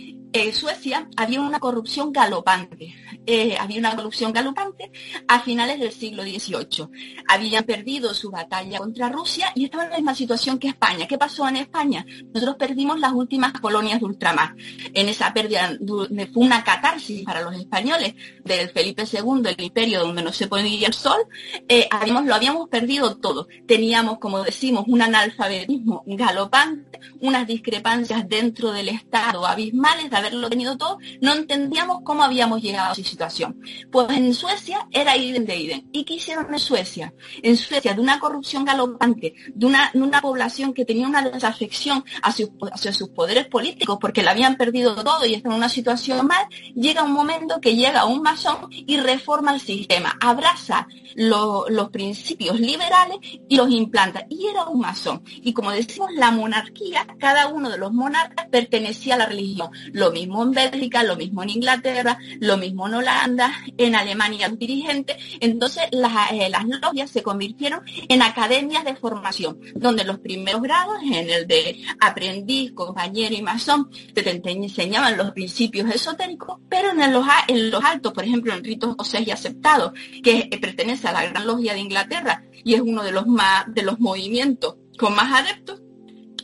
[0.54, 2.96] Suecia había una corrupción galopante.
[3.26, 4.92] Eh, había una evolución galopante
[5.28, 6.88] a finales del siglo XVIII.
[7.28, 11.08] Habían perdido su batalla contra Rusia y estaban en la misma situación que España.
[11.08, 12.06] ¿Qué pasó en España?
[12.34, 14.56] Nosotros perdimos las últimas colonias de ultramar.
[14.94, 20.24] En esa pérdida fue una catarsis para los españoles del Felipe II, el imperio donde
[20.24, 21.22] no se ponía el sol.
[21.68, 23.48] Eh, habíamos, lo habíamos perdido todo.
[23.68, 30.78] Teníamos, como decimos, un analfabetismo galopante, unas discrepancias dentro del Estado abismales de haberlo tenido
[30.78, 30.98] todo.
[31.22, 33.62] No entendíamos cómo habíamos llegado a situación.
[33.92, 35.82] Pues en Suecia era idem de idem.
[35.92, 37.14] ¿Y qué hicieron en Suecia?
[37.44, 42.48] En Suecia, de una corrupción galopante, de una, una población que tenía una desafección hacia,
[42.94, 46.46] sus poderes políticos porque la habían perdido todo y están en una situación mal,
[46.76, 53.18] llega un momento que llega un masón y reforma el sistema, abraza los principios liberales
[53.48, 54.26] y los implanta.
[54.30, 55.24] Y era un masón.
[55.26, 59.70] Y como decimos, la monarquía, cada uno de los monarcas pertenecía a la religión.
[59.92, 65.18] Lo mismo en Bélgica, lo mismo en Inglaterra, lo mismo en Holanda, en Alemania dirigente.
[65.40, 71.30] Entonces las, eh, logias se convirtieron en academias de formación, donde los primeros grados, en
[71.30, 77.72] el de aprendiz, compañero y masón, te, enseñaban los principios esotéricos, pero en los, en
[77.72, 79.94] los altos, por ejemplo, en ritos José y aceptado,
[80.24, 83.84] que pertenece a la Gran Logia de Inglaterra y es uno de los más de
[83.84, 85.82] los movimientos con más adeptos,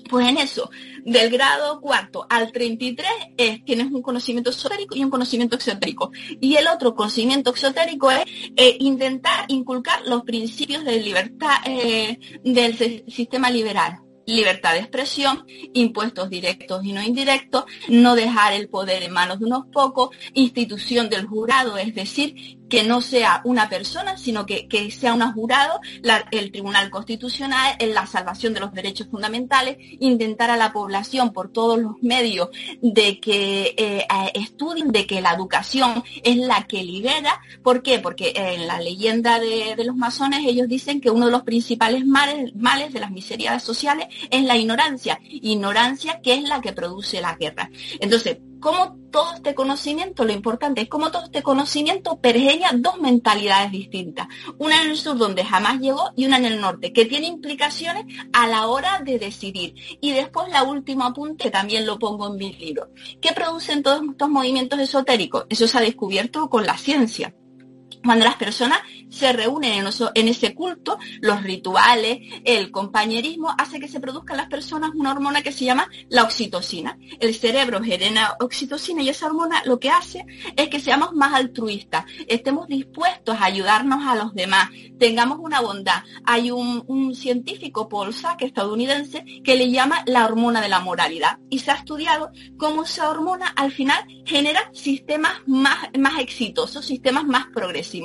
[0.09, 0.69] pues en eso,
[1.07, 6.11] del grado cuarto al 33 es, tienes un conocimiento esotérico y un conocimiento exotérico.
[6.41, 8.25] Y el otro conocimiento exotérico es
[8.57, 16.29] eh, intentar inculcar los principios de libertad eh, del sistema liberal libertad de expresión, impuestos
[16.29, 21.25] directos y no indirectos, no dejar el poder en manos de unos pocos, institución del
[21.25, 25.79] jurado, es decir, que no sea una persona, sino que, sea un jurado,
[26.31, 31.51] el Tribunal Constitucional, en la salvación de los derechos fundamentales, intentar a la población por
[31.51, 32.49] todos los medios
[32.81, 37.41] de que eh, estudien, de que la educación es la que libera.
[37.63, 37.99] ¿Por qué?
[37.99, 42.55] Porque en la leyenda de, los masones ellos dicen que uno de los principales males,
[42.55, 45.19] males de las miserias sociales es la ignorancia.
[45.23, 47.69] Ignorancia que es la que produce la guerra.
[47.99, 53.71] Entonces, como todo este conocimiento, lo importante es cómo todo este conocimiento pergeña dos mentalidades
[53.71, 54.27] distintas.
[54.57, 58.05] Una en el sur donde jamás llegó y una en el norte, que tiene implicaciones
[58.33, 59.75] a la hora de decidir.
[60.01, 62.89] Y después la última apunte, que también lo pongo en mi libro.
[63.21, 65.45] ¿Qué producen todos estos movimientos esotéricos?
[65.49, 67.33] Eso se ha descubierto con la ciencia
[68.07, 68.79] cuando las personas
[69.09, 69.85] se reúnen
[70.15, 75.11] en, ese culto, los rituales, el compañerismo, hace que se produzca en las personas una
[75.11, 76.97] hormona que se llama la oxitocina.
[77.19, 82.05] El cerebro genera oxitocina y esa hormona lo que hace es que seamos más altruistas,
[82.27, 86.03] estemos dispuestos a ayudarnos a los demás, tengamos una bondad.
[86.23, 91.59] Hay un, científico, Paul Sack, estadounidense, que le llama la hormona de la moralidad y
[91.59, 95.89] se ha estudiado cómo esa hormona al final genera sistemas más
[96.19, 97.96] exitosos, sistemas más progresivos.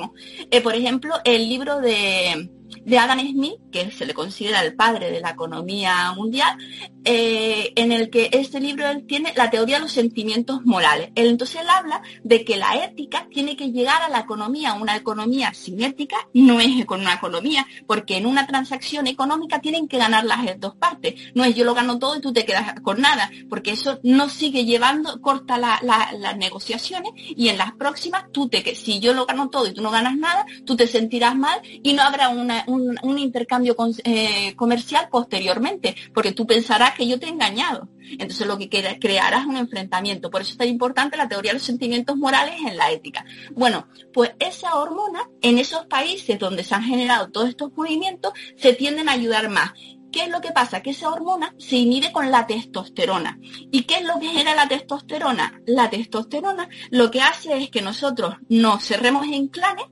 [0.51, 2.49] Eh, por ejemplo, el libro de
[2.85, 6.57] de Adam Smith, que se le considera el padre de la economía mundial,
[7.05, 11.09] eh, en el que este libro él tiene la teoría de los sentimientos morales.
[11.15, 14.73] Él, entonces él habla de que la ética tiene que llegar a la economía.
[14.73, 19.87] Una economía sin ética no es con una economía, porque en una transacción económica tienen
[19.87, 21.15] que ganar las dos partes.
[21.35, 24.29] No es yo lo gano todo y tú te quedas con nada, porque eso no
[24.29, 29.49] sigue llevando, corta las negociaciones y en las próximas tú te, si yo lo gano
[29.49, 33.17] todo y tú no ganas nada, tú te sentirás mal y no habrá una un,
[33.17, 37.89] intercambio eh, comercial posteriormente, porque tú pensarás que yo te he engañado.
[38.11, 40.29] Entonces lo que crearás es un enfrentamiento.
[40.29, 43.25] Por eso es tan importante la teoría de los sentimientos morales en la ética.
[43.51, 48.73] Bueno, pues esa hormona en esos países donde se han generado todos estos movimientos se
[48.73, 49.73] tienden a ayudar más.
[50.11, 50.83] ¿Qué es lo que pasa?
[50.83, 53.39] Que esa hormona se inhibe con la testosterona.
[53.71, 55.59] ¿Y qué es lo que genera la testosterona?
[55.65, 59.85] La testosterona lo que hace es que nosotros nos cerremos en clanes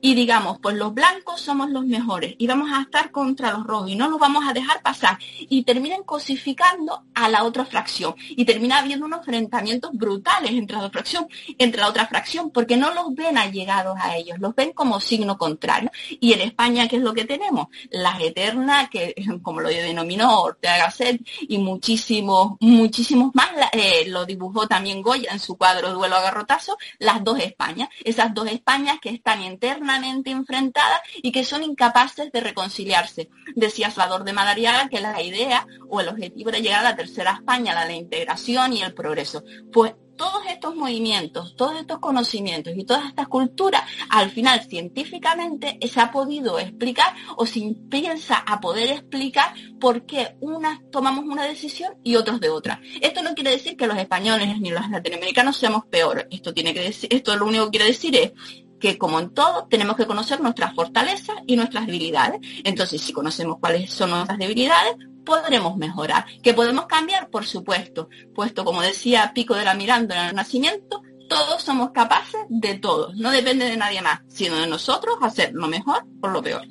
[0.00, 3.90] y digamos, pues los blancos somos los mejores y vamos a estar contra los rojos
[3.90, 8.44] y no los vamos a dejar pasar y terminan cosificando a la otra fracción y
[8.44, 11.26] termina habiendo unos enfrentamientos brutales entre la, fracción,
[11.58, 15.38] entre la otra fracción porque no los ven allegados a ellos, los ven como signo
[15.38, 15.90] contrario.
[16.20, 17.68] Y en España, ¿qué es lo que tenemos?
[17.90, 24.66] Las eternas, que como lo denominó Ortega Gasset y muchísimos, muchísimos más, eh, lo dibujó
[24.66, 29.10] también Goya en su cuadro Duelo a Garrotazo, las dos Españas, esas dos Españas que
[29.10, 29.58] están en
[29.90, 33.28] internamente enfrentadas y que son incapaces de reconciliarse.
[33.54, 37.32] Decía Salvador de Madariaga que la idea o el objetivo era llegar a la tercera
[37.32, 39.42] España, la, la integración y el progreso.
[39.72, 43.80] Pues todos estos movimientos, todos estos conocimientos y todas estas culturas,
[44.10, 50.36] al final científicamente se ha podido explicar o se piensa a poder explicar por qué
[50.40, 52.82] unas tomamos una decisión y otros de otra.
[53.00, 56.26] Esto no quiere decir que los españoles ni los latinoamericanos seamos peores.
[56.30, 58.32] Esto tiene que decir, esto lo único que quiere decir es
[58.80, 62.40] que como en todo tenemos que conocer nuestras fortalezas y nuestras debilidades.
[62.64, 66.24] Entonces, si conocemos cuáles son nuestras debilidades, podremos mejorar.
[66.42, 67.28] ¿Que podemos cambiar?
[67.30, 72.40] Por supuesto, puesto como decía Pico de la Miranda en el Nacimiento, todos somos capaces
[72.48, 73.12] de todo.
[73.14, 76.62] No depende de nadie más, sino de nosotros hacer lo mejor o lo peor.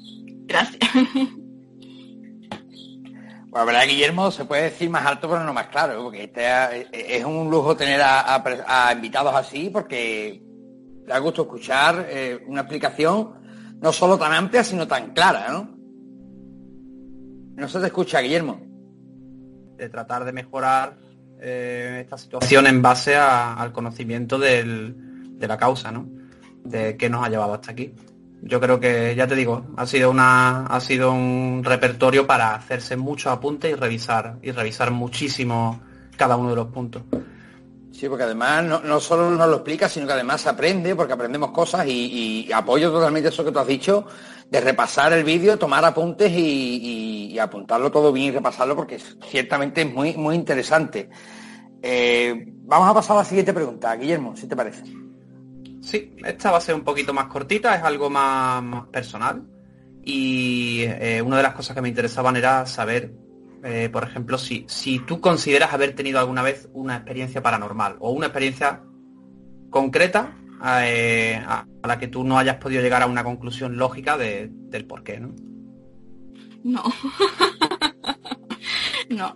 [0.46, 0.80] Gracias.
[3.52, 7.26] Bueno, verdad, Guillermo, se puede decir más alto, pero no más claro, porque este es
[7.26, 10.40] un lujo tener a invitados así, porque
[11.10, 13.34] da gusto escuchar eh, una explicación
[13.82, 15.76] no solo tan amplia, sino tan clara, ¿no?
[17.56, 18.62] No se te escucha, Guillermo.
[19.76, 21.00] De tratar de mejorar
[21.42, 24.94] eh, esta situación en base al conocimiento de
[25.40, 26.08] la causa, ¿no?
[26.64, 27.92] De qué nos ha llevado hasta aquí.
[28.44, 32.98] Yo creo que, ya te digo, ha sido una, ha sido un repertorio para hacerse
[32.98, 35.82] muchos apuntes y revisar, y revisar muchísimo
[36.18, 37.02] cada uno de los puntos.
[38.00, 41.52] Sí, porque además no, solo nos lo explica, sino que además se aprende, porque aprendemos
[41.52, 44.06] cosas y, apoyo totalmente eso que tú has dicho,
[44.50, 49.00] de repasar el vídeo, tomar apuntes y, apuntarlo todo bien y repasarlo, porque
[49.30, 51.10] ciertamente es muy, muy interesante.
[51.82, 54.84] Eh, vamos a pasar a la siguiente pregunta, Guillermo, si te parece.
[55.82, 59.44] Sí, esta va a ser un poquito más cortita, es algo más, personal.
[60.06, 63.12] Y eh, una de las cosas que me interesaban era saber
[63.64, 68.12] eh, por ejemplo, si, si tú consideras haber tenido alguna vez una experiencia paranormal o
[68.12, 68.82] una experiencia
[69.70, 70.38] concreta
[70.84, 75.04] eh, a, la que tú no hayas podido llegar a una conclusión lógica del por
[75.04, 75.34] qué, ¿no?
[76.64, 76.84] No.
[79.10, 79.36] no.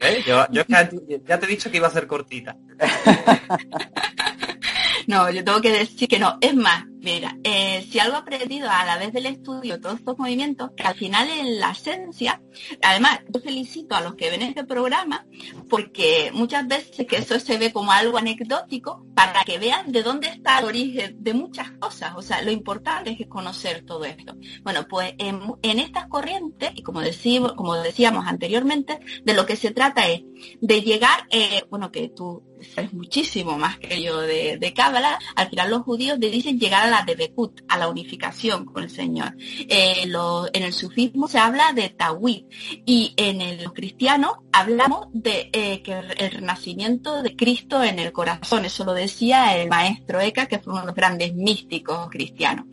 [0.00, 0.22] ¿Eh?
[0.26, 2.56] Yo, yo ya te he dicho que iba a ser cortita.
[5.08, 6.38] no, yo tengo que decir que no.
[6.40, 10.70] Es más, Mira, eh, si algo aprendido a la vez del estudio todos estos movimientos,
[10.76, 12.42] que al final en la esencia,
[12.82, 15.24] además yo felicito a los que ven este programa,
[15.68, 20.28] porque muchas veces que eso se ve como algo anecdótico, para que vean de dónde
[20.28, 22.12] está el origen de muchas cosas.
[22.16, 24.36] O sea, lo importante es conocer todo esto.
[24.62, 29.70] Bueno, pues en, estas corrientes, y como, decimos, como decíamos anteriormente, de lo que se
[29.70, 30.22] trata es
[30.60, 32.42] de llegar, eh, bueno, que tú
[32.74, 36.87] sabes muchísimo más que yo de, de Cábala, al final los judíos dicen llegar a
[36.90, 39.34] la de Bekut, a la unificación con el Señor.
[39.38, 40.04] Eh,
[40.52, 42.44] en el sufismo se habla de Tawhid
[42.86, 48.12] y en el, los cristianos hablamos de eh, que el renacimiento de Cristo en el
[48.12, 48.64] corazón.
[48.64, 52.66] Eso lo decía el maestro Eka, que fue uno de los grandes místicos cristianos.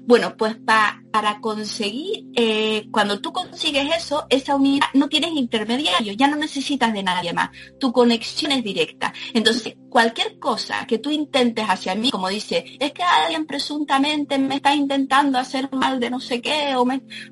[0.00, 1.02] Bueno, pues para
[1.40, 7.02] conseguir, eh, cuando tú consigues eso, esa unidad, no tienes intermediario, ya no necesitas de
[7.02, 7.50] nadie más.
[7.78, 9.12] Tu conexión es directa.
[9.34, 14.56] Entonces, cualquier cosa que tú intentes hacia mí, como dice, es que alguien presuntamente me
[14.56, 16.86] está intentando hacer mal de no sé qué, o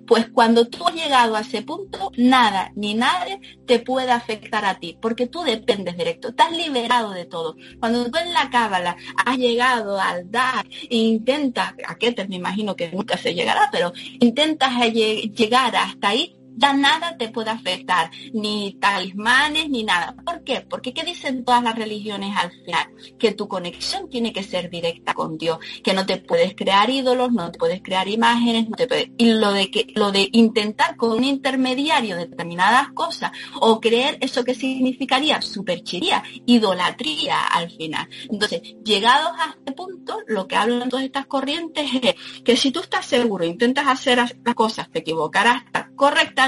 [0.06, 4.78] pues cuando tú has llegado a ese punto, nada ni nadie te puede afectar a
[4.78, 7.56] ti, porque tú dependes directo, estás liberado de todo.
[7.78, 12.76] Cuando tú en la cábala has llegado al dar e intentas, a te me imagino
[12.76, 18.76] que nunca se llegará, pero intentas llegar hasta ahí, ya nada te puede afectar, ni
[18.80, 20.14] talismanes, ni nada.
[20.24, 20.60] ¿Por qué?
[20.68, 22.89] Porque ¿qué dicen todas las religiones al final?
[23.18, 27.32] Que tu conexión tiene que ser directa con Dios, que no te puedes crear ídolos,
[27.32, 31.12] no te puedes crear imágenes, no te y lo de que lo de intentar con
[31.12, 33.30] un intermediario determinadas cosas
[33.60, 38.09] o creer eso que significaría superchería, idolatría al final.
[38.30, 42.80] Entonces, llegados a este punto, lo que hablan todas estas corrientes es que si tú
[42.80, 45.62] estás seguro, intentas hacer las cosas, te equivocarás
[45.94, 46.47] correctamente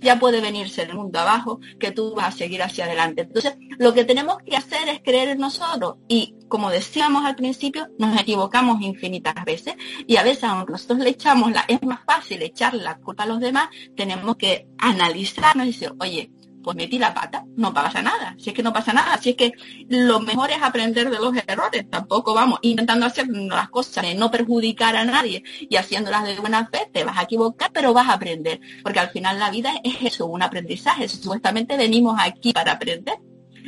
[0.00, 3.22] ya puede venirse el mundo abajo, que tú vas a seguir hacia adelante.
[3.22, 7.88] Entonces, lo que tenemos que hacer es creer en nosotros y, como decíamos al principio,
[7.98, 9.74] nos equivocamos infinitas veces
[10.06, 13.26] y a veces, aunque nosotros le echamos la, es más fácil echarle la culpa a
[13.26, 16.30] los demás, tenemos que analizarnos y decir, oye,
[16.68, 19.36] pues metí la pata, no pasa nada, si es que no pasa nada, si es
[19.36, 19.52] que
[19.88, 24.30] lo mejor es aprender de los errores, tampoco vamos intentando hacer las cosas de no
[24.30, 28.12] perjudicar a nadie y haciéndolas de buena fe, te vas a equivocar, pero vas a
[28.12, 33.16] aprender, porque al final la vida es eso, un aprendizaje, supuestamente venimos aquí para aprender,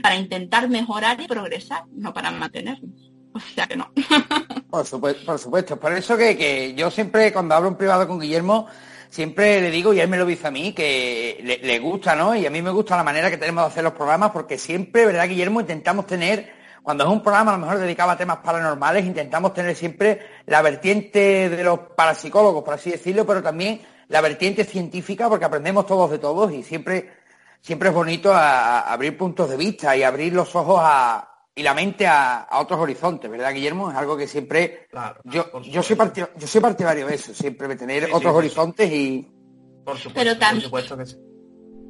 [0.03, 2.93] para intentar mejorar y progresar, no para mantenernos.
[3.33, 3.91] O sea que no.
[4.71, 5.81] Por supuesto, por supuesto.
[5.81, 8.67] Por eso que, que yo siempre cuando hablo en privado con Guillermo,
[9.11, 12.35] siempre le digo, y él me lo dice a mí, que le, gusta, ¿no?
[12.35, 15.05] Y a mí me gusta la manera que tenemos de hacer los programas, porque siempre,
[15.05, 15.61] ¿verdad, Guillermo?
[15.61, 16.51] Intentamos tener,
[16.83, 20.63] cuando es un programa a lo mejor dedicado a temas paranormales, intentamos tener siempre la
[20.63, 26.11] vertiente de los parapsicólogos, por así decirlo, pero también la vertiente científica, porque aprendemos todos
[26.11, 27.21] de todos y siempre
[27.61, 30.81] siempre es bonito abrir puntos de vista y abrir los ojos
[31.61, 33.91] y la mente a, otros horizontes, ¿verdad, Guillermo?
[33.91, 34.89] Es algo que siempre...
[35.25, 35.97] yo, yo, soy
[36.37, 39.29] yo soy partidario de eso, siempre de tener otros horizontes y...
[39.85, 41.31] Por supuesto, Pero también, por supuesto que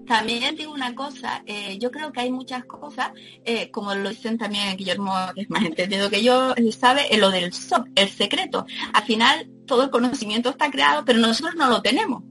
[0.07, 3.13] también digo una cosa, eh, yo creo que hay muchas cosas,
[3.45, 7.53] eh, como lo dicen también Guillermo, que es más entendido que yo, sabe, lo del
[7.53, 8.67] SOP, el secreto.
[8.93, 12.25] Al final todo el conocimiento está creado, pero nosotros no lo tenemos.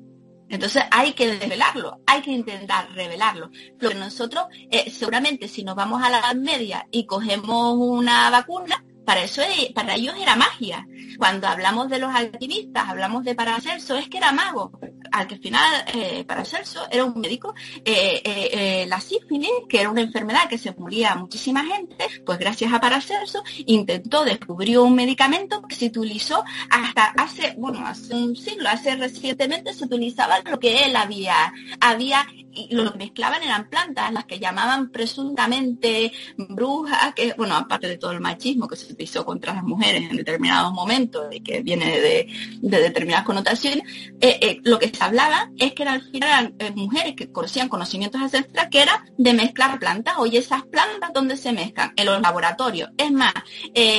[0.49, 3.51] Entonces hay que revelarlo, hay que intentar revelarlo.
[3.80, 8.84] Lo que nosotros, eh, seguramente si nos vamos a la Media y cogemos una vacuna,
[9.05, 9.41] para eso
[9.73, 10.88] para ellos era magia.
[11.17, 14.71] Cuando hablamos de los alquimistas, hablamos de Paracelso, es que era mago.
[15.11, 17.53] Al que al final eh, Paracelso era un médico,
[17.86, 22.40] eh, eh, la sífilis, que era una enfermedad que se moría a muchísima gente, pues
[22.40, 28.36] gracias a Paracelso intentó, descubrió un medicamento que se utilizó hasta hace, bueno, hace un
[28.36, 34.11] siglo, hace recientemente se utilizaba lo que él había, había y lo mezclaban eran plantas,
[34.11, 39.26] las que llamaban presuntamente brujas, que, bueno, aparte de todo el machismo que se utilizó
[39.26, 42.27] contra las mujeres en determinados momentos y que viene de,
[42.61, 43.84] determinadas connotaciones,
[44.19, 48.69] eh, eh, lo que se hablaba es que eran eh, mujeres que conocían conocimientos ancestrales
[48.69, 50.15] que era de mezclar plantas.
[50.17, 51.93] Oye, esas plantas, ¿dónde se mezclan?
[51.95, 52.89] En los laboratorios.
[52.97, 53.34] Es más,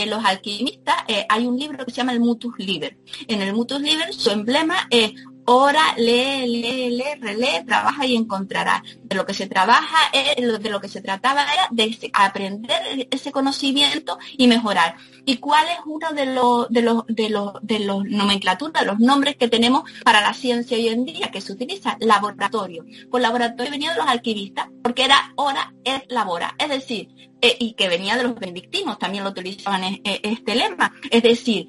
[0.07, 0.97] los alquimistas,
[1.29, 2.99] hay un libro que se llama el Mutus Liber.
[3.29, 5.13] En el Mutus Liber su emblema es
[5.47, 8.83] Ora, lee, lee, lee, relee, trabaja y encontrará.
[9.03, 14.19] De lo que se trabaja, de lo que se trataba era de aprender ese conocimiento
[14.37, 14.97] y mejorar.
[15.25, 19.37] ¿Y cuál es uno de los, de los, de los, de los nomenclaturas, los nombres
[19.37, 21.97] que tenemos para la ciencia hoy en día que se utiliza?
[22.01, 22.85] Laboratorio.
[23.11, 26.55] Pues laboratorio venía de los alquimistas, porque era hora es labora.
[26.59, 27.09] Es decir,
[27.43, 30.93] eh, y que venía de los benedictinos, también lo utilizaban eh, este lema.
[31.11, 31.69] Es decir,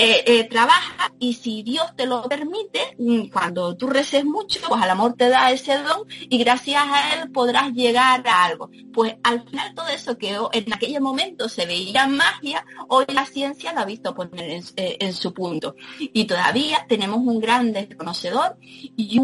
[0.00, 4.80] eh, eh, trabaja y si Dios te lo permite, mm, cuando tú reces mucho, pues
[4.80, 8.70] al amor te da ese don y gracias a él podrás llegar a algo.
[8.92, 13.72] Pues al final todo eso que en aquel momento se veía magia, hoy la ciencia
[13.72, 15.74] lo ha visto poner en, eh, su punto.
[15.98, 19.20] Y todavía tenemos un gran desconocedor y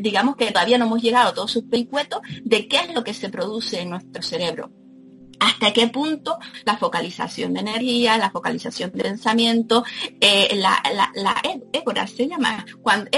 [0.00, 3.12] digamos que todavía no hemos llegado a todos sus pericuetos de qué es lo que
[3.12, 4.70] se produce en nuestro cerebro
[5.40, 9.84] hasta qué punto la focalización de energía, la focalización de pensamiento,
[10.20, 11.42] eh, la, la, la
[11.72, 13.10] égora se llama, cuando,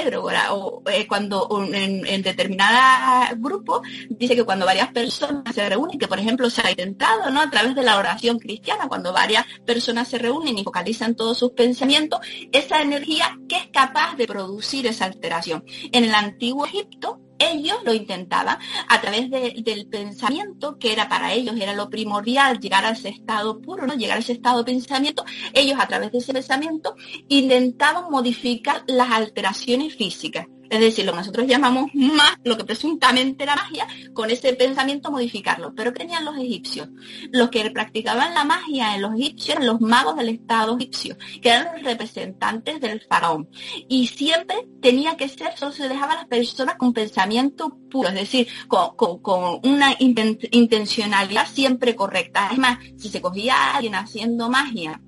[0.51, 6.09] o eh, cuando en, en determinada grupo dice que cuando varias personas se reúnen, que
[6.09, 7.41] por ejemplo se ha intentado, ¿no?
[7.41, 11.53] A través de la oración cristiana, cuando varias personas se reúnen y focalizan todos sus
[11.53, 12.21] pensamientos,
[12.53, 15.65] esa energía que es capaz de producir esa alteración.
[15.93, 18.59] En el antiguo Egipto, ellos lo intentaban
[18.89, 23.61] a través del pensamiento, que era para ellos, era lo primordial, llegar a ese estado
[23.61, 23.95] puro, ¿no?
[23.95, 26.95] llegar a ese estado de pensamiento, ellos a través de ese pensamiento
[27.29, 30.47] intentaban modificar las alteraciones físicas.
[30.71, 35.11] Es decir, lo que nosotros llamamos más, lo que presuntamente era magia, con ese pensamiento
[35.11, 35.75] modificarlo.
[35.75, 36.89] Pero ¿qué tenían los egipcios?
[37.31, 41.49] Los que practicaban la magia en los egipcios eran los magos del Estado egipcio, que
[41.49, 43.49] eran los representantes del faraón.
[43.89, 48.15] Y siempre tenía que ser, solo se dejaba a las personas con pensamiento puro, es
[48.15, 52.49] decir, con, una intencionalidad siempre correcta.
[52.53, 55.01] Es más, si se cogía a alguien haciendo magia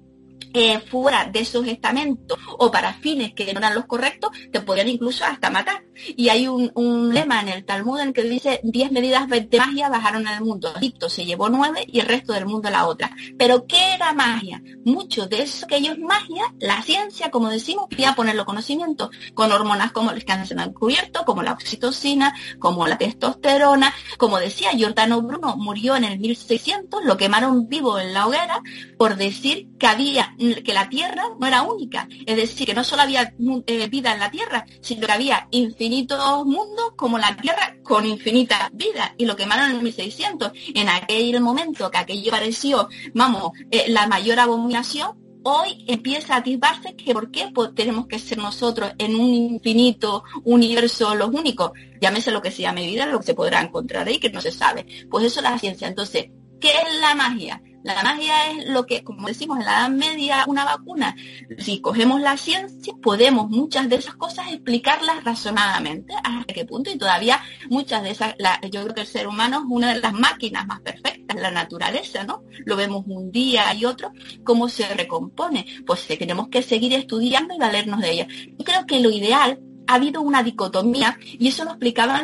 [0.53, 4.89] eh, fuera de esos estamentos o para fines que no eran los correctos, te podrían
[4.89, 5.85] incluso hasta matar.
[6.17, 6.71] Y hay un,
[7.13, 10.73] lema en el Talmud en el que dice 10 medidas de magia bajaron al mundo.
[10.77, 13.11] Egipto se llevó nueve y el resto del mundo la otra.
[13.39, 14.63] Pero ¿qué era magia?
[14.85, 19.93] Mucho de eso que ellos magia, la ciencia, como decimos, quería ponerlo conocimiento con hormonas
[19.93, 23.93] como las que han descubierto, como la oxitocina, como la testosterona.
[24.19, 28.63] Como decía Giordano Bruno, murió en el 1600, lo quemaron vivo en la hoguera
[28.97, 32.09] por decir que había, que la Tierra no era única.
[32.27, 33.35] Es decir, que no solo había
[33.67, 38.07] eh, vida en la Tierra, sino que había infinito infinitos mundos como la Tierra con
[38.07, 40.53] infinita vida y lo quemaron en 1600.
[40.75, 46.95] En aquel momento que aquello pareció, vamos, eh, la mayor abominación, hoy empieza a atisbarse
[46.97, 51.73] que por qué pues, tenemos que ser nosotros en un infinito universo los únicos.
[52.01, 54.53] Llámese lo que se llame vida, lo que se podrá encontrar ahí, que no se
[54.53, 54.87] sabe.
[55.11, 55.89] Pues eso es la ciencia.
[55.89, 56.27] Entonces,
[56.61, 57.63] ¿qué es la magia?
[57.83, 61.17] La magia es lo que, como decimos en la Edad Media, una vacuna.
[61.59, 66.15] Si cogemos la ciencia, podemos muchas de esas cosas explicarlas razonadamente.
[66.23, 66.91] ¿Hasta qué punto?
[66.91, 67.41] Y todavía
[67.71, 68.35] muchas de esas,
[68.71, 72.25] yo creo que el ser humano es una de las máquinas más perfectas, la naturaleza,
[72.25, 72.43] ¿no?
[72.67, 74.13] Lo vemos un día y otro,
[74.45, 75.65] cómo se recompone.
[75.87, 78.27] Pues tenemos que seguir estudiando y valernos de ella.
[78.59, 82.21] Yo creo que lo ideal, ha habido una dicotomía, y eso lo explicaba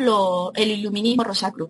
[0.55, 1.69] el iluminismo Rosacruz.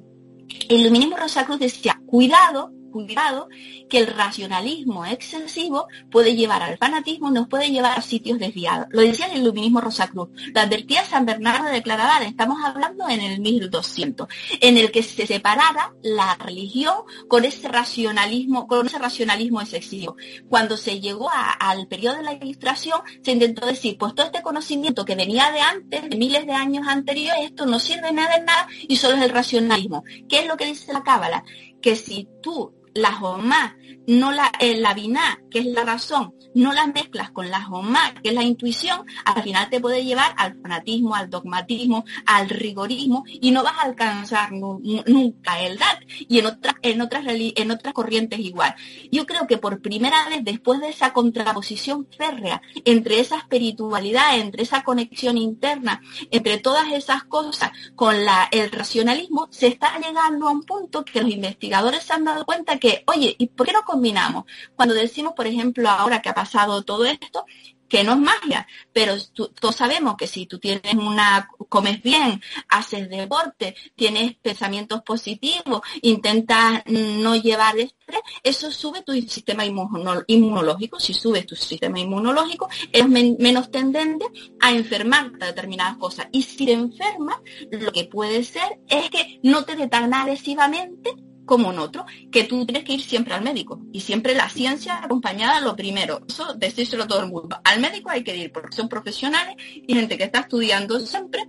[0.69, 3.49] El iluminismo Rosacruz decía, cuidado cuidado
[3.89, 8.87] que el racionalismo excesivo puede llevar al fanatismo, nos puede llevar a sitios desviados.
[8.91, 10.29] Lo decía el iluminismo Rosacruz.
[10.53, 14.27] Lo advertía San Bernardo de Claraval, estamos hablando en el 1200,
[14.61, 16.95] en el que se separara la religión
[17.27, 20.15] con ese racionalismo, con ese racionalismo excesivo.
[20.49, 25.05] Cuando se llegó al periodo de la ilustración, se intentó decir, pues todo este conocimiento
[25.05, 28.67] que venía de antes, de miles de años anteriores, esto no sirve nada de nada
[28.87, 30.03] y solo es el racionalismo.
[30.27, 31.43] ¿Qué es lo que dice la Cábala?
[31.81, 36.73] Que si tú la Jomá, no la, el la biná, que es la razón, no
[36.73, 40.59] la mezclas con la Jomá, que es la intuición, al final te puede llevar al
[40.61, 46.45] fanatismo, al dogmatismo, al rigorismo y no vas a alcanzar nunca el DAT y en
[46.47, 48.75] otras, en otras, en otras corrientes igual.
[49.11, 54.63] Yo creo que por primera vez después de esa contraposición férrea entre esa espiritualidad, entre
[54.63, 56.01] esa conexión interna,
[56.31, 61.21] entre todas esas cosas con la, el racionalismo, se está llegando a un punto que
[61.21, 64.45] los investigadores se han dado cuenta que oye, ¿y por qué no combinamos?
[64.75, 67.45] Cuando decimos, por ejemplo, ahora que ha pasado todo esto,
[67.87, 73.09] que no es magia, pero todos sabemos que si tú tienes una, comes bien, haces
[73.09, 80.99] deporte, tienes pensamientos positivos, intentas no llevar estrés, eso sube tu sistema inmunológico.
[80.99, 84.25] Si subes tu sistema inmunológico, eres menos tendente
[84.59, 86.27] a enfermarte a determinadas cosas.
[86.31, 87.37] Y si te enfermas,
[87.71, 91.13] lo que puede ser es que no te dé tan agresivamente
[91.47, 93.81] como en otro, que tú tienes que ir siempre al médico.
[93.91, 96.21] Y siempre la ciencia acompañada lo primero.
[96.29, 97.59] Eso decírselo todo el mundo.
[97.63, 101.47] Al médico hay que ir porque son profesionales y gente que está estudiando siempre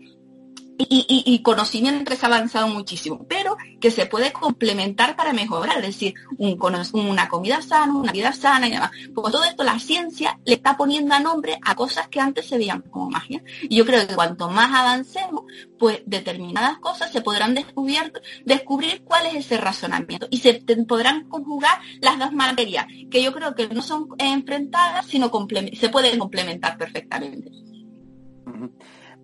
[0.79, 6.59] y, conocimiento es avanzado muchísimo, pero que se puede complementar para mejorar, es decir, un,
[6.93, 8.91] una comida sana, una vida sana y demás.
[9.15, 12.59] Por todo esto la ciencia le está poniendo a nombre a cosas que antes se
[12.59, 13.43] veían como magia.
[13.63, 15.43] Y yo creo que cuanto más avancemos,
[15.79, 18.13] pues determinadas cosas se podrán descubrir,
[18.45, 23.55] descubrir cuál es ese razonamiento y se podrán conjugar las dos materias, que yo creo
[23.55, 25.31] que no son enfrentadas, sino
[25.79, 27.51] se pueden complementar perfectamente.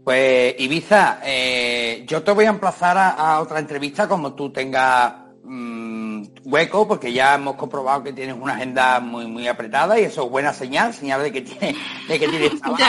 [0.04, 6.24] Pues Ibiza, eh, yo te voy a emplazar a, otra entrevista como tú tengas mm,
[6.44, 10.30] hueco, porque ya hemos comprobado que tienes una agenda muy muy apretada y eso es
[10.30, 11.76] buena señal, señal de que tienes,
[12.06, 12.82] de que tienes trabajo.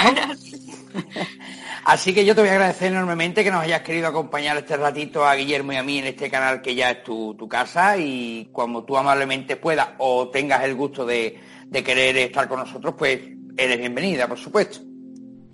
[1.85, 5.25] Así que yo te voy a agradecer enormemente que nos hayas querido acompañar este ratito
[5.25, 8.49] a Guillermo y a mí en este canal que ya es tu, tu casa y
[8.51, 13.21] cuando tú amablemente puedas o tengas el gusto de, de querer estar con nosotros, pues
[13.55, 14.94] eres bienvenida, por supuesto.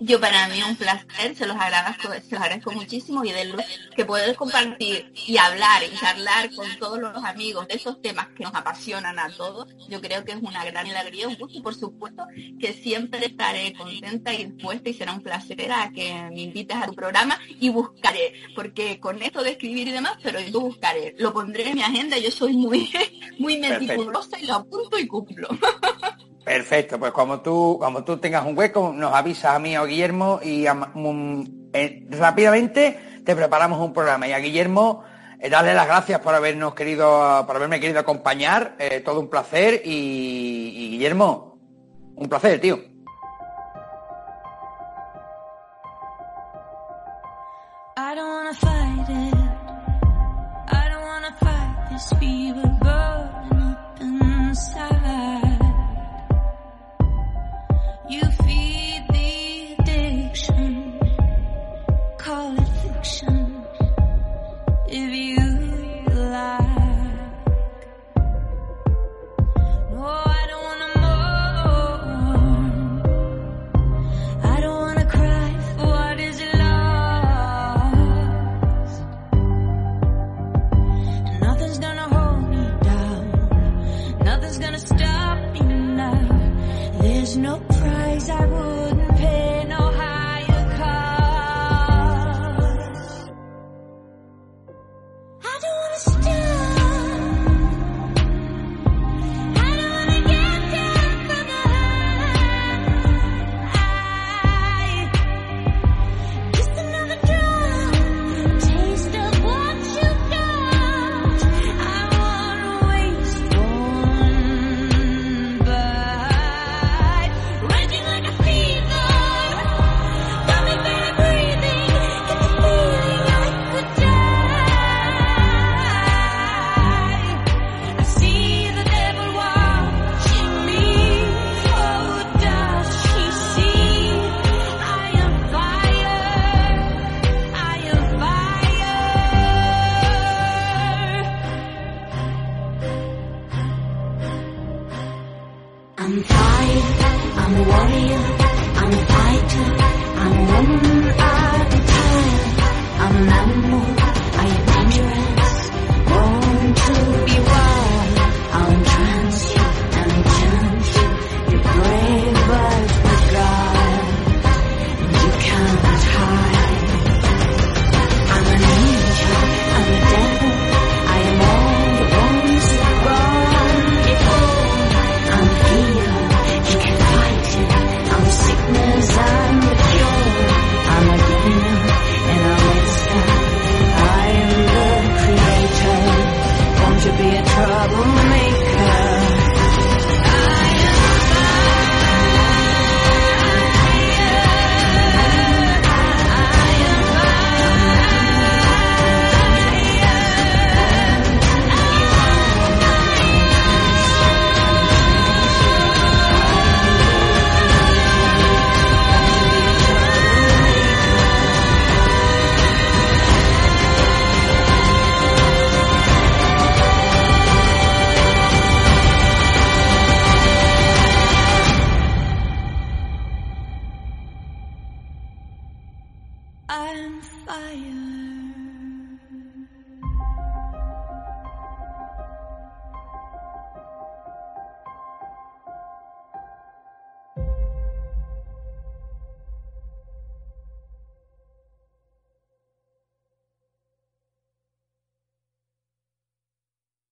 [0.04, 3.54] Yo para mí un placer, se los agradezco, se los agradezco muchísimo y de
[3.94, 8.42] que poder compartir y hablar y charlar con todos los amigos de esos temas que
[8.42, 11.76] nos apasionan a todos, yo creo que es una gran alegría, un gusto y por
[11.76, 12.26] supuesto
[12.58, 16.86] que siempre estaré contenta y dispuesta y será un placer a que me invites a
[16.86, 21.32] tu programa y buscaré, porque con esto de escribir y demás, pero yo buscaré, lo
[21.32, 22.90] pondré en mi agenda, yo soy muy,
[23.38, 25.48] muy meticulosa y lo apunto y cumplo.
[26.44, 29.86] Perfecto, pues como tú, como tú tengas un hueco, nos avisas a mí o a
[29.86, 30.66] Guillermo y
[31.72, 34.26] eh, rápidamente te preparamos un programa.
[34.26, 35.04] Y a Guillermo,
[35.38, 39.82] eh, darle las gracias por habernos querido, por haberme querido acompañar, eh, todo un placer.
[39.84, 41.58] Y, Guillermo,
[42.16, 42.92] un placer, tío.
[88.22, 89.01] wish I would